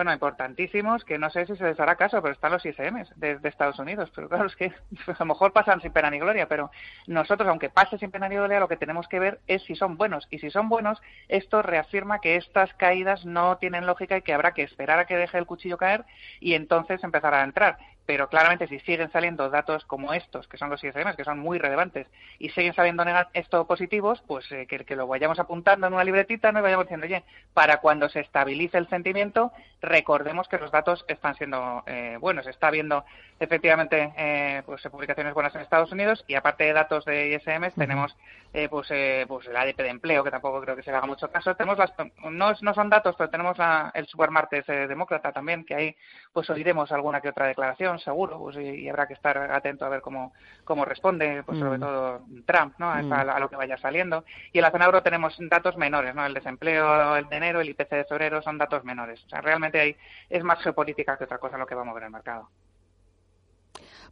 Bueno, 0.00 0.14
importantísimos, 0.14 1.04
que 1.04 1.18
no 1.18 1.28
sé 1.28 1.44
si 1.44 1.56
se 1.56 1.64
les 1.64 1.78
hará 1.78 1.96
caso, 1.96 2.22
pero 2.22 2.32
están 2.32 2.52
los 2.52 2.64
ISM 2.64 3.04
de, 3.16 3.38
Estados 3.42 3.78
Unidos. 3.78 4.10
Pero 4.14 4.30
claro, 4.30 4.46
es 4.46 4.56
que 4.56 4.72
a 5.06 5.16
lo 5.18 5.26
mejor 5.26 5.52
pasan 5.52 5.82
sin 5.82 5.92
pena 5.92 6.08
ni 6.08 6.18
gloria, 6.18 6.48
pero 6.48 6.70
nosotros, 7.06 7.46
aunque 7.50 7.68
pase 7.68 7.98
sin 7.98 8.10
pena 8.10 8.26
ni 8.26 8.36
gloria, 8.36 8.60
lo 8.60 8.68
que 8.68 8.78
tenemos 8.78 9.08
que 9.08 9.18
ver 9.18 9.40
es 9.46 9.62
si 9.64 9.76
son 9.76 9.98
buenos. 9.98 10.26
Y 10.30 10.38
si 10.38 10.50
son 10.50 10.70
buenos, 10.70 11.02
esto 11.28 11.60
reafirma 11.60 12.20
que 12.20 12.36
estas 12.36 12.72
caídas 12.72 13.26
no 13.26 13.58
tienen 13.58 13.84
lógica 13.84 14.16
y 14.16 14.22
que 14.22 14.32
habrá 14.32 14.52
que 14.52 14.62
esperar 14.62 14.98
a 15.00 15.04
que 15.04 15.18
deje 15.18 15.36
el 15.36 15.44
cuchillo 15.44 15.76
caer 15.76 16.06
y 16.40 16.54
entonces 16.54 17.04
empezar 17.04 17.34
a 17.34 17.44
entrar 17.44 17.76
pero 18.10 18.28
claramente 18.28 18.66
si 18.66 18.80
siguen 18.80 19.08
saliendo 19.12 19.48
datos 19.50 19.84
como 19.84 20.12
estos, 20.12 20.48
que 20.48 20.56
son 20.56 20.68
los 20.68 20.82
ISM, 20.82 21.14
que 21.16 21.22
son 21.22 21.38
muy 21.38 21.60
relevantes, 21.60 22.08
y 22.40 22.48
siguen 22.48 22.74
saliendo 22.74 23.04
estos 23.34 23.68
positivos, 23.68 24.20
pues 24.26 24.50
eh, 24.50 24.66
que, 24.66 24.96
lo 24.96 25.06
vayamos 25.06 25.38
apuntando 25.38 25.86
en 25.86 25.92
una 25.92 26.02
libretita, 26.02 26.50
no 26.50 26.58
y 26.58 26.62
vayamos 26.62 26.86
diciendo, 26.86 27.06
oye, 27.06 27.22
para 27.54 27.76
cuando 27.76 28.08
se 28.08 28.18
estabilice 28.18 28.78
el 28.78 28.88
sentimiento, 28.88 29.52
recordemos 29.80 30.48
que 30.48 30.58
los 30.58 30.72
datos 30.72 31.04
están 31.06 31.36
siendo 31.36 31.84
eh, 31.86 32.16
buenos, 32.20 32.48
está 32.48 32.66
habiendo 32.66 33.04
efectivamente 33.40 34.12
eh, 34.18 34.62
pues 34.66 34.82
publicaciones 34.90 35.32
buenas 35.32 35.54
en 35.54 35.62
Estados 35.62 35.90
Unidos 35.90 36.22
y 36.28 36.34
aparte 36.34 36.64
de 36.64 36.74
datos 36.74 37.06
de 37.06 37.30
ISM 37.30 37.70
tenemos 37.74 38.14
eh, 38.52 38.68
pues 38.68 38.88
eh, 38.90 39.24
pues 39.26 39.46
el 39.48 39.56
ADP 39.56 39.78
de 39.78 39.88
empleo 39.88 40.22
que 40.22 40.30
tampoco 40.30 40.60
creo 40.60 40.76
que 40.76 40.82
se 40.82 40.90
le 40.90 40.98
haga 40.98 41.06
mucho 41.06 41.30
caso. 41.30 41.54
Tenemos 41.56 41.78
las 41.78 41.90
no, 42.30 42.52
no 42.60 42.74
son 42.74 42.90
datos 42.90 43.16
pero 43.16 43.30
tenemos 43.30 43.56
la, 43.56 43.90
el 43.94 44.06
supermartes 44.06 44.66
demócrata 44.66 45.32
también 45.32 45.64
que 45.64 45.74
ahí 45.74 45.96
pues 46.34 46.50
oiremos 46.50 46.92
alguna 46.92 47.22
que 47.22 47.30
otra 47.30 47.46
declaración 47.46 47.98
seguro 47.98 48.38
pues 48.38 48.58
y, 48.58 48.86
habrá 48.90 49.06
que 49.06 49.14
estar 49.14 49.38
atento 49.50 49.86
a 49.86 49.88
ver 49.88 50.02
cómo 50.02 50.34
cómo 50.64 50.84
responde 50.84 51.42
pues 51.42 51.58
sobre 51.58 51.78
todo 51.78 52.20
Trump 52.44 52.74
no 52.78 52.90
a, 52.90 53.40
lo 53.40 53.48
que 53.48 53.56
vaya 53.56 53.78
saliendo. 53.78 54.24
Y 54.52 54.58
en 54.58 54.62
la 54.62 54.70
zona 54.70 54.84
euro 54.84 55.02
tenemos 55.02 55.34
datos 55.48 55.78
menores 55.78 56.14
no 56.14 56.26
el 56.26 56.34
desempleo 56.34 57.16
el 57.16 57.26
de 57.30 57.36
enero 57.36 57.62
el 57.62 57.70
IPC 57.70 57.90
de 57.90 58.04
febrero 58.04 58.42
son 58.42 58.58
datos 58.58 58.84
menores. 58.84 59.24
O 59.24 59.28
sea 59.30 59.40
realmente 59.40 59.80
ahí 59.80 59.96
es 60.28 60.44
más 60.44 60.62
geopolítica 60.62 61.16
que 61.16 61.24
otra 61.24 61.38
cosa 61.38 61.56
lo 61.56 61.66
que 61.66 61.74
vamos 61.74 61.92
a 61.92 61.94
ver 61.94 62.02
en 62.02 62.08
el 62.08 62.12
mercado 62.12 62.50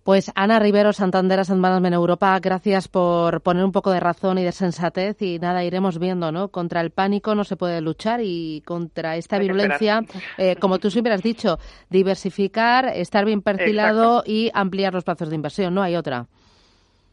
pues 0.09 0.33
Ana 0.35 0.59
Rivero, 0.59 0.95
Santander, 0.95 1.41
Asset 1.41 1.59
en 1.59 1.93
Europa, 1.93 2.39
gracias 2.41 2.89
por 2.89 3.43
poner 3.43 3.63
un 3.63 3.73
poco 3.73 3.91
de 3.91 4.01
razón 4.01 4.39
y 4.39 4.43
de 4.43 4.53
sensatez 4.53 5.21
y 5.21 5.39
nada, 5.39 5.65
iremos 5.65 5.99
viendo, 5.99 6.33
¿no? 6.33 6.49
Contra 6.49 6.81
el 6.81 6.91
pánico 6.91 7.35
no 7.35 7.45
se 7.45 7.57
puede 7.57 7.83
luchar 7.83 8.21
y 8.23 8.63
contra 8.65 9.17
esta 9.17 9.39
virulencia, 9.39 10.01
eh, 10.39 10.57
como 10.57 10.79
tú 10.79 10.91
siempre 10.91 11.13
has 11.13 11.23
dicho, 11.23 11.59
diversificar, 11.91 12.87
estar 12.95 13.27
bien 13.27 13.43
perfilado 13.43 14.23
y 14.25 14.51
ampliar 14.55 14.95
los 14.95 15.05
plazos 15.05 15.29
de 15.29 15.35
inversión, 15.35 15.75
no 15.75 15.83
hay 15.83 15.95
otra. 15.95 16.27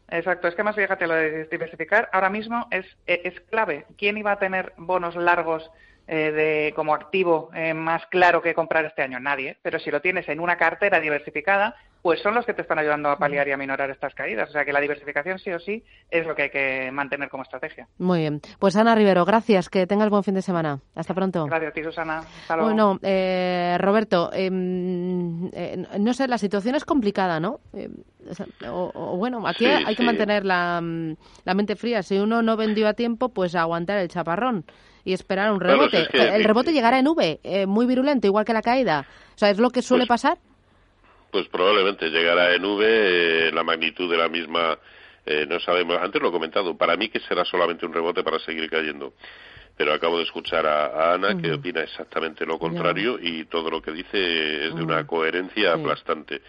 Exacto, 0.08 0.48
es 0.48 0.54
que 0.54 0.62
más 0.62 0.76
fíjate, 0.76 1.06
lo 1.06 1.14
de 1.14 1.44
diversificar 1.46 2.08
ahora 2.12 2.30
mismo 2.30 2.66
es, 2.70 2.86
es 3.06 3.38
clave. 3.50 3.84
¿Quién 3.98 4.16
iba 4.16 4.32
a 4.32 4.38
tener 4.38 4.72
bonos 4.76 5.16
largos 5.16 5.70
eh, 6.06 6.30
de, 6.30 6.72
como 6.74 6.94
activo 6.94 7.50
eh, 7.54 7.74
más 7.74 8.06
claro 8.06 8.40
que 8.40 8.54
comprar 8.54 8.84
este 8.84 9.02
año? 9.02 9.18
Nadie. 9.18 9.58
Pero 9.62 9.80
si 9.80 9.90
lo 9.90 10.00
tienes 10.00 10.28
en 10.28 10.38
una 10.38 10.56
cartera 10.56 11.00
diversificada, 11.00 11.74
pues 12.06 12.22
son 12.22 12.36
los 12.36 12.46
que 12.46 12.54
te 12.54 12.62
están 12.62 12.78
ayudando 12.78 13.10
a 13.10 13.18
paliar 13.18 13.48
y 13.48 13.50
a 13.50 13.56
minorar 13.56 13.90
estas 13.90 14.14
caídas. 14.14 14.48
O 14.48 14.52
sea 14.52 14.64
que 14.64 14.72
la 14.72 14.80
diversificación 14.80 15.40
sí 15.40 15.50
o 15.50 15.58
sí 15.58 15.82
es 16.08 16.24
lo 16.24 16.36
que 16.36 16.42
hay 16.42 16.50
que 16.50 16.92
mantener 16.92 17.28
como 17.28 17.42
estrategia. 17.42 17.88
Muy 17.98 18.20
bien. 18.20 18.40
Pues 18.60 18.76
Ana 18.76 18.94
Rivero, 18.94 19.24
gracias. 19.24 19.68
Que 19.68 19.88
tengas 19.88 20.08
buen 20.08 20.22
fin 20.22 20.34
de 20.34 20.42
semana. 20.42 20.78
Hasta 20.94 21.14
pronto. 21.14 21.46
Gracias 21.46 21.68
a 21.68 21.74
ti, 21.74 21.82
Susana. 21.82 22.18
Hasta 22.18 22.54
luego. 22.54 22.70
Bueno, 22.70 23.00
eh, 23.02 23.76
Roberto, 23.80 24.30
em, 24.32 25.50
no 25.98 26.14
sé, 26.14 26.28
la 26.28 26.38
situación 26.38 26.76
es 26.76 26.84
complicada, 26.84 27.40
¿no? 27.40 27.58
o, 28.70 29.16
bueno, 29.16 29.44
aquí 29.44 29.66
hay 29.66 29.96
que 29.96 30.04
mantener 30.04 30.44
la, 30.44 30.80
la 31.44 31.54
mente 31.54 31.74
fría. 31.74 32.04
Si 32.04 32.16
uno 32.18 32.40
no 32.40 32.56
vendió 32.56 32.86
a 32.86 32.94
tiempo, 32.94 33.30
pues 33.30 33.56
aguantar 33.56 33.98
el 33.98 34.06
chaparrón 34.06 34.64
y 35.02 35.12
esperar 35.12 35.50
un 35.50 35.58
rebote. 35.58 36.06
el 36.12 36.44
rebote 36.44 36.72
llegará 36.72 37.00
en 37.00 37.08
V, 37.08 37.40
eh, 37.42 37.66
muy 37.66 37.84
virulento, 37.84 38.28
igual 38.28 38.44
que 38.44 38.52
la 38.52 38.62
caída. 38.62 39.08
O 39.34 39.38
sea, 39.38 39.50
¿es 39.50 39.58
lo 39.58 39.70
que 39.70 39.82
suele 39.82 40.06
pues 40.06 40.22
pasar? 40.22 40.38
Pues 41.30 41.48
probablemente 41.48 42.08
llegará 42.08 42.54
en 42.54 42.64
V, 42.64 42.84
eh, 42.86 43.52
la 43.52 43.62
magnitud 43.62 44.10
de 44.10 44.16
la 44.16 44.28
misma 44.28 44.78
eh, 45.24 45.44
no 45.48 45.58
sabemos. 45.60 45.98
Antes 46.00 46.22
lo 46.22 46.28
he 46.28 46.32
comentado, 46.32 46.76
para 46.76 46.96
mí 46.96 47.08
que 47.08 47.20
será 47.20 47.44
solamente 47.44 47.84
un 47.84 47.92
rebote 47.92 48.22
para 48.22 48.38
seguir 48.38 48.70
cayendo. 48.70 49.14
Pero 49.76 49.92
acabo 49.92 50.18
de 50.18 50.24
escuchar 50.24 50.66
a, 50.66 51.12
Ana 51.12 51.36
que 51.40 51.52
opina 51.52 51.82
exactamente 51.82 52.46
lo 52.46 52.58
contrario 52.58 53.18
y 53.20 53.44
todo 53.44 53.70
lo 53.70 53.82
que 53.82 53.92
dice 53.92 54.68
es 54.68 54.74
de 54.74 54.82
una 54.82 55.06
coherencia 55.06 55.74
aplastante. 55.74 56.40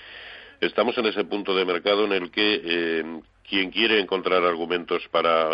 Estamos 0.62 0.98
en 0.98 1.08
ese 1.08 1.26
punto 1.26 1.54
de 1.54 1.66
mercado 1.66 2.06
en 2.06 2.14
el 2.14 2.32
que 2.32 3.04
quien 3.44 3.70
quiere 3.70 4.00
encontrar 4.00 4.46
argumentos 4.46 5.06
para 5.12 5.50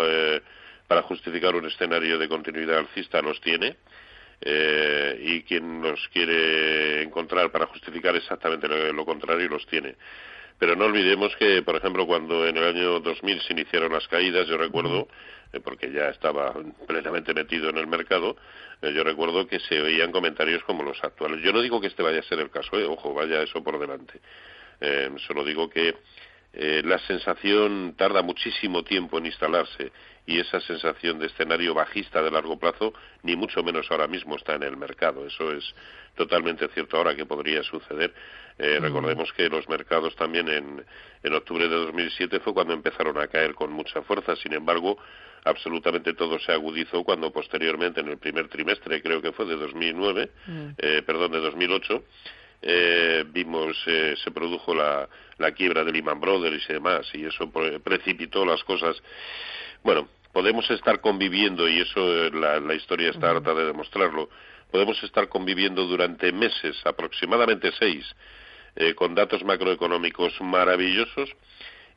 para 0.86 1.02
justificar 1.02 1.56
un 1.56 1.66
escenario 1.66 2.18
de 2.18 2.28
continuidad 2.28 2.78
alcista 2.78 3.22
los 3.22 3.40
tiene 3.40 3.76
eh, 4.46 5.18
y 5.22 5.42
quien 5.44 5.80
los 5.80 6.06
quiere 6.08 7.02
encontrar 7.02 7.50
para 7.50 7.64
justificar 7.64 8.14
exactamente 8.14 8.68
lo, 8.68 9.04
contrario 9.06 9.48
los 9.48 9.66
tiene. 9.66 9.96
Pero 10.58 10.76
no 10.76 10.84
olvidemos 10.84 11.34
que, 11.36 11.62
por 11.62 11.76
ejemplo, 11.76 12.06
cuando 12.06 12.46
en 12.46 12.58
el 12.58 12.64
año 12.64 13.00
2000 13.00 13.40
se 13.40 13.54
iniciaron 13.54 13.94
las 13.94 14.06
caídas, 14.06 14.46
yo 14.46 14.58
recuerdo, 14.58 15.08
eh, 15.50 15.60
porque 15.60 15.90
ya 15.90 16.10
estaba 16.10 16.52
plenamente 16.86 17.32
metido 17.32 17.70
en 17.70 17.78
el 17.78 17.86
mercado, 17.86 18.36
eh, 18.82 18.92
yo 18.94 19.02
recuerdo 19.02 19.46
que 19.46 19.60
se 19.60 19.80
oían 19.80 20.12
comentarios 20.12 20.62
como 20.64 20.82
los 20.82 21.02
actuales. 21.02 21.42
Yo 21.42 21.50
no 21.50 21.62
digo 21.62 21.80
que 21.80 21.86
este 21.86 22.02
vaya 22.02 22.20
a 22.20 22.24
ser 22.24 22.38
el 22.38 22.50
caso, 22.50 22.76
ojo, 22.90 23.14
vaya 23.14 23.42
eso 23.42 23.64
por 23.64 23.78
delante. 23.78 24.20
solo 25.26 25.42
digo 25.42 25.70
que 25.70 25.94
la 26.84 26.98
sensación 26.98 27.94
tarda 27.96 28.20
muchísimo 28.20 28.84
tiempo 28.84 29.16
en 29.16 29.26
instalarse 29.26 29.90
y 30.26 30.40
esa 30.40 30.60
sensación 30.60 31.18
de 31.18 31.26
escenario 31.26 31.74
bajista 31.74 32.22
de 32.22 32.30
largo 32.30 32.58
plazo 32.58 32.94
ni 33.22 33.36
mucho 33.36 33.62
menos 33.62 33.90
ahora 33.90 34.06
mismo 34.06 34.36
está 34.36 34.54
en 34.54 34.62
el 34.62 34.76
mercado. 34.76 35.26
Eso 35.26 35.52
es 35.52 35.64
totalmente 36.16 36.68
cierto 36.68 36.96
ahora 36.96 37.14
que 37.14 37.26
podría 37.26 37.62
suceder. 37.62 38.14
Eh, 38.56 38.78
recordemos 38.80 39.32
que 39.32 39.48
los 39.48 39.68
mercados 39.68 40.14
también 40.16 40.48
en, 40.48 40.84
en 41.22 41.34
octubre 41.34 41.68
de 41.68 41.74
2007 41.74 42.40
fue 42.40 42.54
cuando 42.54 42.72
empezaron 42.72 43.18
a 43.18 43.26
caer 43.26 43.54
con 43.54 43.72
mucha 43.72 44.00
fuerza. 44.02 44.36
Sin 44.36 44.54
embargo, 44.54 44.96
absolutamente 45.44 46.14
todo 46.14 46.38
se 46.38 46.52
agudizó 46.52 47.04
cuando 47.04 47.30
posteriormente, 47.30 48.00
en 48.00 48.08
el 48.08 48.18
primer 48.18 48.48
trimestre, 48.48 49.02
creo 49.02 49.20
que 49.20 49.32
fue 49.32 49.44
de 49.46 49.56
2009, 49.56 50.30
mm. 50.46 50.68
eh, 50.78 51.02
perdón, 51.04 51.32
de 51.32 51.40
2008, 51.40 52.04
eh, 52.66 53.24
vimos 53.28 53.76
eh, 53.86 54.14
se 54.22 54.30
produjo 54.30 54.74
la, 54.74 55.06
la 55.36 55.52
quiebra 55.52 55.84
de 55.84 55.92
Lehman 55.92 56.18
Brothers 56.18 56.64
y 56.70 56.72
demás 56.72 57.06
y 57.12 57.26
eso 57.26 57.52
precipitó 57.82 58.46
las 58.46 58.64
cosas 58.64 58.96
bueno, 59.84 60.08
podemos 60.32 60.68
estar 60.70 61.00
conviviendo, 61.00 61.68
y 61.68 61.80
eso 61.80 62.00
eh, 62.00 62.30
la, 62.32 62.58
la 62.58 62.74
historia 62.74 63.10
está 63.10 63.30
harta 63.30 63.54
de 63.54 63.66
demostrarlo, 63.66 64.28
podemos 64.72 65.00
estar 65.04 65.28
conviviendo 65.28 65.84
durante 65.84 66.32
meses, 66.32 66.76
aproximadamente 66.84 67.70
seis, 67.78 68.04
eh, 68.74 68.94
con 68.94 69.14
datos 69.14 69.44
macroeconómicos 69.44 70.40
maravillosos 70.40 71.30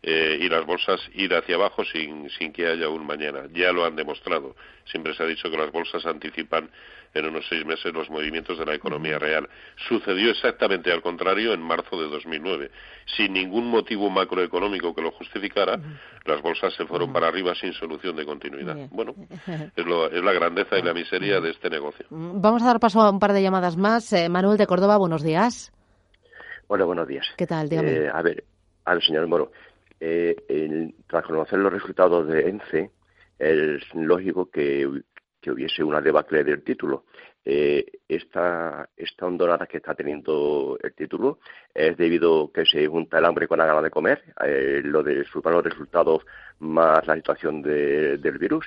eh, 0.04 0.38
y 0.40 0.48
las 0.48 0.66
bolsas 0.66 1.02
ir 1.14 1.34
hacia 1.34 1.56
abajo 1.56 1.84
sin, 1.84 2.30
sin 2.30 2.54
que 2.54 2.68
haya 2.68 2.88
un 2.90 3.06
mañana. 3.06 3.44
Ya 3.54 3.72
lo 3.72 3.86
han 3.86 3.96
demostrado. 3.96 4.56
Siempre 4.86 5.14
se 5.16 5.24
ha 5.24 5.26
dicho 5.26 5.50
que 5.50 5.58
las 5.58 5.72
bolsas 5.72 6.06
anticipan 6.06 6.70
en 7.14 7.26
unos 7.26 7.46
seis 7.50 7.66
meses 7.66 7.94
los 7.94 8.10
movimientos 8.10 8.58
de 8.58 8.66
la 8.66 8.76
economía 8.76 9.18
real. 9.18 9.50
Sucedió 9.88 10.32
exactamente 10.32 10.92
al 10.92 11.02
contrario 11.02 11.54
en 11.54 11.62
marzo 11.62 12.00
de 12.00 12.10
2009. 12.10 12.72
Sin 13.16 13.34
ningún 13.34 13.70
motivo 13.70 14.10
macroeconómico 14.10 14.94
que 14.94 15.02
lo 15.02 15.12
justificara, 15.12 15.80
las 16.26 16.42
bolsas 16.42 16.74
se 16.76 16.86
fueron 16.86 17.12
para 17.12 17.28
arriba 17.28 17.56
sin 17.56 17.74
solución 17.74 18.16
de 18.16 18.26
continuidad. 18.26 18.76
Bueno, 18.92 19.16
es, 19.48 19.86
es, 19.86 20.24
la 20.24 20.34
grandeza 20.34 20.78
y 20.78 20.84
la 20.84 20.94
miseria 20.94 21.42
de 21.42 21.52
este 21.52 21.70
negocio. 21.70 22.06
Vamos 22.10 22.62
a 22.62 22.68
dar 22.68 22.80
paso 22.80 23.02
a 23.02 23.10
un 23.10 23.20
par 23.20 23.34
de 23.34 23.42
llamadas 23.42 23.78
más. 23.78 24.12
Eh, 24.14 24.30
Manuel 24.30 24.58
de 24.58 24.68
Córdoba, 24.68 24.98
buenos 24.98 25.24
días. 25.24 25.74
Hola, 26.68 26.86
buenos 26.86 27.08
días. 27.08 27.26
¿Qué 27.38 27.48
tal? 27.48 27.70
Dígame. 27.70 27.92
Eh, 27.92 28.10
a 28.14 28.22
ver, 28.22 28.44
al 28.86 29.02
señor 29.02 29.26
Moro, 29.28 29.52
eh, 30.00 30.92
tras 31.08 31.26
conocer 31.26 31.60
los 31.60 31.74
resultados 31.74 32.28
de 32.28 32.50
ENCE, 32.50 32.92
es 33.40 33.84
lógico 33.94 34.50
que, 34.50 34.88
hubiese 35.48 35.82
una 35.82 36.02
debacle 36.02 36.44
del 36.44 36.62
título. 36.62 37.06
Eh, 37.46 37.86
esta, 38.10 38.90
esta 38.98 39.26
hondonada 39.26 39.66
que 39.66 39.78
está 39.78 39.96
teniendo 39.96 40.78
el 40.84 40.94
título 40.94 41.40
es 41.74 41.96
debido 41.96 42.52
que 42.52 42.66
se 42.66 42.86
junta 42.88 43.20
el 43.20 43.24
hambre 43.24 43.48
con 43.48 43.60
la 43.60 43.66
gana 43.66 43.82
de 43.82 43.90
comer, 43.90 44.22
eh, 44.44 44.82
lo 44.84 45.02
de 45.04 45.24
los 45.24 45.64
resultados 45.64 46.26
más 46.60 47.08
la 47.08 47.16
situación 47.16 47.62
del 47.62 48.38
virus. 48.38 48.66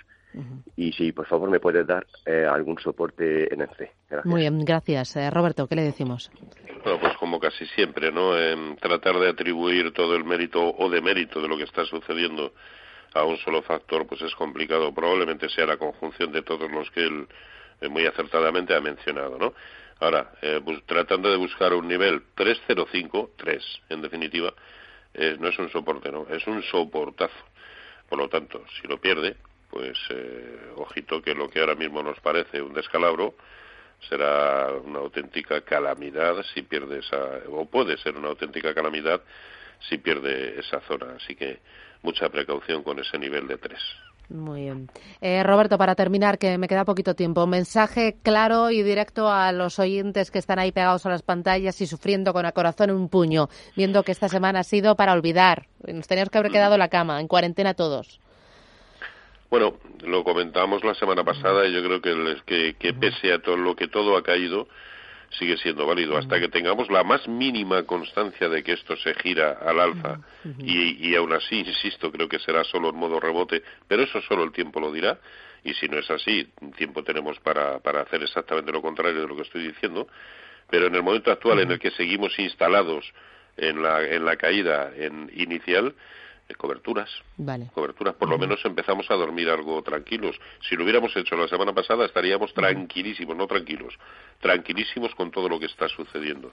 Y 0.77 0.93
si, 0.93 1.12
por 1.12 1.27
favor, 1.27 1.51
me 1.51 1.59
puedes 1.59 1.87
dar 1.87 2.07
eh, 2.25 2.47
algún 2.49 2.79
soporte 2.79 3.53
en 3.53 3.62
ENCE. 3.62 3.93
Muy 4.25 4.43
bien, 4.43 4.64
gracias. 4.64 5.16
Roberto, 5.33 5.66
¿qué 5.66 5.75
le 5.75 5.83
decimos? 5.83 6.31
Bueno, 6.85 7.01
pues 7.01 7.16
como 7.19 7.40
casi 7.40 7.66
siempre, 7.66 8.12
¿no? 8.12 8.33
tratar 8.77 9.19
de 9.19 9.31
atribuir 9.31 9.93
todo 9.93 10.14
el 10.14 10.25
mérito 10.25 10.62
o 10.62 10.88
demérito 10.88 11.43
de 11.43 11.49
lo 11.49 11.57
que 11.57 11.64
está 11.64 11.85
sucediendo 11.85 12.53
a 13.14 13.25
un 13.25 13.37
solo 13.38 13.62
factor, 13.62 14.07
pues 14.07 14.23
es 14.23 14.35
complicado. 14.35 14.93
Probablemente 14.95 15.49
sea 15.49 15.66
la 15.66 15.77
conjunción 15.77 16.33
de 16.33 16.43
todos 16.43 16.71
los 16.71 16.90
que 16.90 17.05
él 17.05 17.27
eh, 17.81 17.88
muy 17.88 18.07
acertadamente 18.07 18.75
ha 18.75 18.81
mencionado, 18.81 19.38
¿no? 19.38 19.55
Ahora, 20.01 20.33
eh, 20.40 20.61
tratando 20.87 21.31
de 21.31 21.37
buscar 21.37 21.75
un 21.75 21.87
nivel 21.87 22.23
305, 22.35 23.33
3 23.37 23.62
en 23.90 24.03
definitiva, 24.03 24.55
eh, 25.12 25.37
no 25.38 25.49
es 25.49 25.59
un 25.59 25.71
soporte, 25.71 26.11
¿no? 26.11 26.27
Es 26.31 26.47
un 26.47 26.62
soportazo. 26.62 27.45
Por 28.09 28.19
lo 28.19 28.29
tanto, 28.29 28.64
si 28.81 28.88
lo 28.88 28.99
pierde, 28.99 29.37
pues 29.70 29.96
ojito 30.76 31.22
que 31.22 31.35
lo 31.35 31.48
que 31.48 31.61
ahora 31.61 31.74
mismo 31.74 32.02
nos 32.02 32.18
parece 32.20 32.61
un 32.61 32.74
descalabro, 32.74 33.35
será 34.09 34.72
una 34.85 35.00
auténtica 35.00 35.61
calamidad 35.62 36.42
si 36.54 36.62
pierde 36.62 37.00
esa, 37.00 37.40
o 37.50 37.66
puede 37.66 37.96
ser 37.98 38.16
una 38.16 38.28
auténtica 38.28 38.74
calamidad 38.74 39.20
si 39.88 39.98
pierde 39.98 40.59
esa 40.59 40.80
zona. 40.80 41.16
Así 41.16 41.35
que 41.35 41.61
mucha 42.02 42.28
precaución 42.28 42.83
con 42.83 42.98
ese 42.98 43.18
nivel 43.18 43.46
de 43.46 43.59
tres. 43.59 43.80
Muy 44.28 44.62
bien. 44.62 44.88
Eh, 45.20 45.42
Roberto, 45.42 45.76
para 45.76 45.96
terminar, 45.96 46.38
que 46.38 46.56
me 46.56 46.68
queda 46.68 46.85
poquito 46.85 47.16
tiempo, 47.16 47.48
mensaje 47.48 48.16
claro 48.22 48.70
y 48.70 48.83
directo 48.83 49.28
a 49.28 49.50
los 49.50 49.80
oyentes 49.80 50.30
que 50.30 50.38
están 50.38 50.61
ahí 50.61 50.70
pegados 50.70 51.04
a 51.04 51.11
las 51.11 51.22
pantallas 51.22 51.80
y 51.80 51.87
sufriendo 51.88 52.33
con 52.33 52.46
el 52.46 52.52
corazón 52.52 52.90
en 52.90 52.96
un 52.96 53.09
puño, 53.09 53.48
viendo 53.76 54.04
que 54.04 54.12
esta 54.12 54.28
semana 54.28 54.61
ha 54.61 54.64
sido 54.64 54.94
para 54.94 55.14
olvidar. 55.14 55.66
Nos 55.85 56.06
teníamos 56.06 56.30
que 56.30 56.38
haber 56.38 56.53
quedado 56.53 56.74
en 56.74 56.78
la 56.78 56.88
cama, 56.88 57.20
en 57.20 57.26
cuarentena 57.26 57.74
todos. 57.74 58.20
Bueno, 59.51 59.78
lo 60.07 60.22
comentamos 60.22 60.84
la 60.84 60.94
semana 60.94 61.24
pasada 61.24 61.66
y 61.66 61.72
yo 61.72 61.82
creo 61.82 62.01
que, 62.01 62.36
que, 62.46 62.76
que 62.78 62.94
pese 62.94 63.32
a 63.32 63.40
todo 63.40 63.57
lo 63.57 63.74
que 63.74 63.88
todo 63.88 64.16
ha 64.16 64.22
caído, 64.22 64.68
sigue 65.30 65.57
siendo 65.57 65.86
válido. 65.86 66.16
Hasta 66.16 66.38
que 66.38 66.48
tengamos 66.48 66.88
la 66.88 67.03
más 67.03 67.26
mínima 67.26 67.82
constancia 67.84 68.48
de 68.48 68.62
que 68.62 68.72
esto 68.72 68.96
se 68.96 69.12
gira 69.14 69.59
al 69.61 69.80
alza 69.80 70.20
y, 70.59 71.09
y 71.09 71.16
aún 71.16 71.32
así, 71.32 71.61
insisto, 71.61 72.12
creo 72.12 72.28
que 72.28 72.38
será 72.38 72.62
solo 72.64 72.90
en 72.90 72.96
modo 72.96 73.18
rebote, 73.18 73.62
pero 73.88 74.03
eso 74.03 74.20
solo 74.22 74.44
el 74.44 74.53
tiempo 74.53 74.80
lo 74.80 74.92
dirá. 74.92 75.18
Y 75.62 75.74
si 75.74 75.88
no 75.88 75.98
es 75.98 76.11
así, 76.11 76.48
tiempo 76.76 77.03
tenemos 77.03 77.38
para, 77.40 77.80
para 77.80 78.03
hacer 78.03 78.22
exactamente 78.22 78.72
lo 78.72 78.80
contrario 78.80 79.20
de 79.20 79.28
lo 79.28 79.36
que 79.36 79.42
estoy 79.42 79.66
diciendo, 79.66 80.09
pero 80.70 80.86
en 80.86 80.94
el 80.94 81.03
momento 81.03 81.30
actual 81.30 81.59
en 81.59 81.72
el 81.72 81.78
que 81.78 81.90
seguimos 81.90 82.38
instalados 82.38 83.05
en 83.57 83.82
la, 83.82 84.03
en 84.03 84.24
la 84.24 84.36
caída 84.36 84.90
en 84.96 85.30
inicial, 85.34 85.94
eh, 86.51 86.55
coberturas. 86.57 87.09
Coberturas. 87.72 88.14
Por 88.14 88.28
lo 88.28 88.38
menos 88.38 88.61
empezamos 88.64 89.11
a 89.11 89.14
dormir 89.14 89.48
algo 89.48 89.82
tranquilos. 89.82 90.36
Si 90.68 90.76
lo 90.76 90.84
hubiéramos 90.84 91.16
hecho 91.16 91.36
la 91.36 91.48
semana 91.48 91.72
pasada, 91.72 92.05
estaríamos 92.05 92.53
tranquilísimos, 92.53 93.36
no 93.36 93.46
tranquilos, 93.46 93.94
tranquilísimos 94.40 95.14
con 95.14 95.30
todo 95.30 95.48
lo 95.48 95.59
que 95.59 95.66
está 95.66 95.88
sucediendo. 95.88 96.53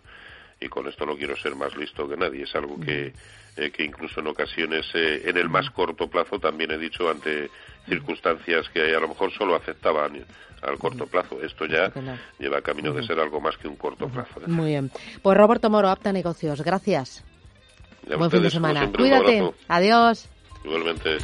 Y 0.60 0.70
con 0.70 0.88
esto 0.88 1.06
no 1.06 1.16
quiero 1.16 1.36
ser 1.36 1.56
más 1.56 1.76
listo 1.76 2.08
que 2.08 2.18
nadie. 2.18 2.44
Es 2.44 2.56
algo 2.56 2.80
que, 2.80 3.14
eh, 3.58 3.72
que 3.72 3.84
incluso 3.84 4.20
en 4.20 4.28
ocasiones, 4.28 4.86
eh, 4.94 5.24
en 5.26 5.38
el 5.38 5.50
más 5.50 5.70
corto 5.70 6.08
plazo, 6.08 6.40
también 6.40 6.72
he 6.72 6.78
dicho 6.78 7.10
ante 7.10 7.50
circunstancias 7.88 8.68
que 8.70 8.96
a 8.96 9.00
lo 9.00 9.08
mejor 9.08 9.32
solo 9.34 9.56
afectaban 9.56 10.26
al 10.64 10.78
corto 10.80 11.06
plazo. 11.06 11.40
Esto 11.42 11.66
ya 11.66 11.92
lleva 12.40 12.62
camino 12.62 12.92
de 12.92 13.06
ser 13.06 13.20
algo 13.20 13.40
más 13.40 13.56
que 13.58 13.68
un 13.68 13.76
corto 13.76 14.08
plazo. 14.10 14.42
Muy 14.48 14.72
bien. 14.72 14.92
Pues 15.22 15.38
Roberto 15.38 15.70
Moro, 15.70 15.90
Apta 15.90 16.12
Negocios, 16.12 16.62
gracias. 16.64 17.24
Buen 18.16 18.32
fin 18.32 18.44
de 18.44 18.50
semana. 18.50 18.92
Cuídate. 18.92 19.52
Adiós. 19.68 20.30
Igualmente. 20.64 21.18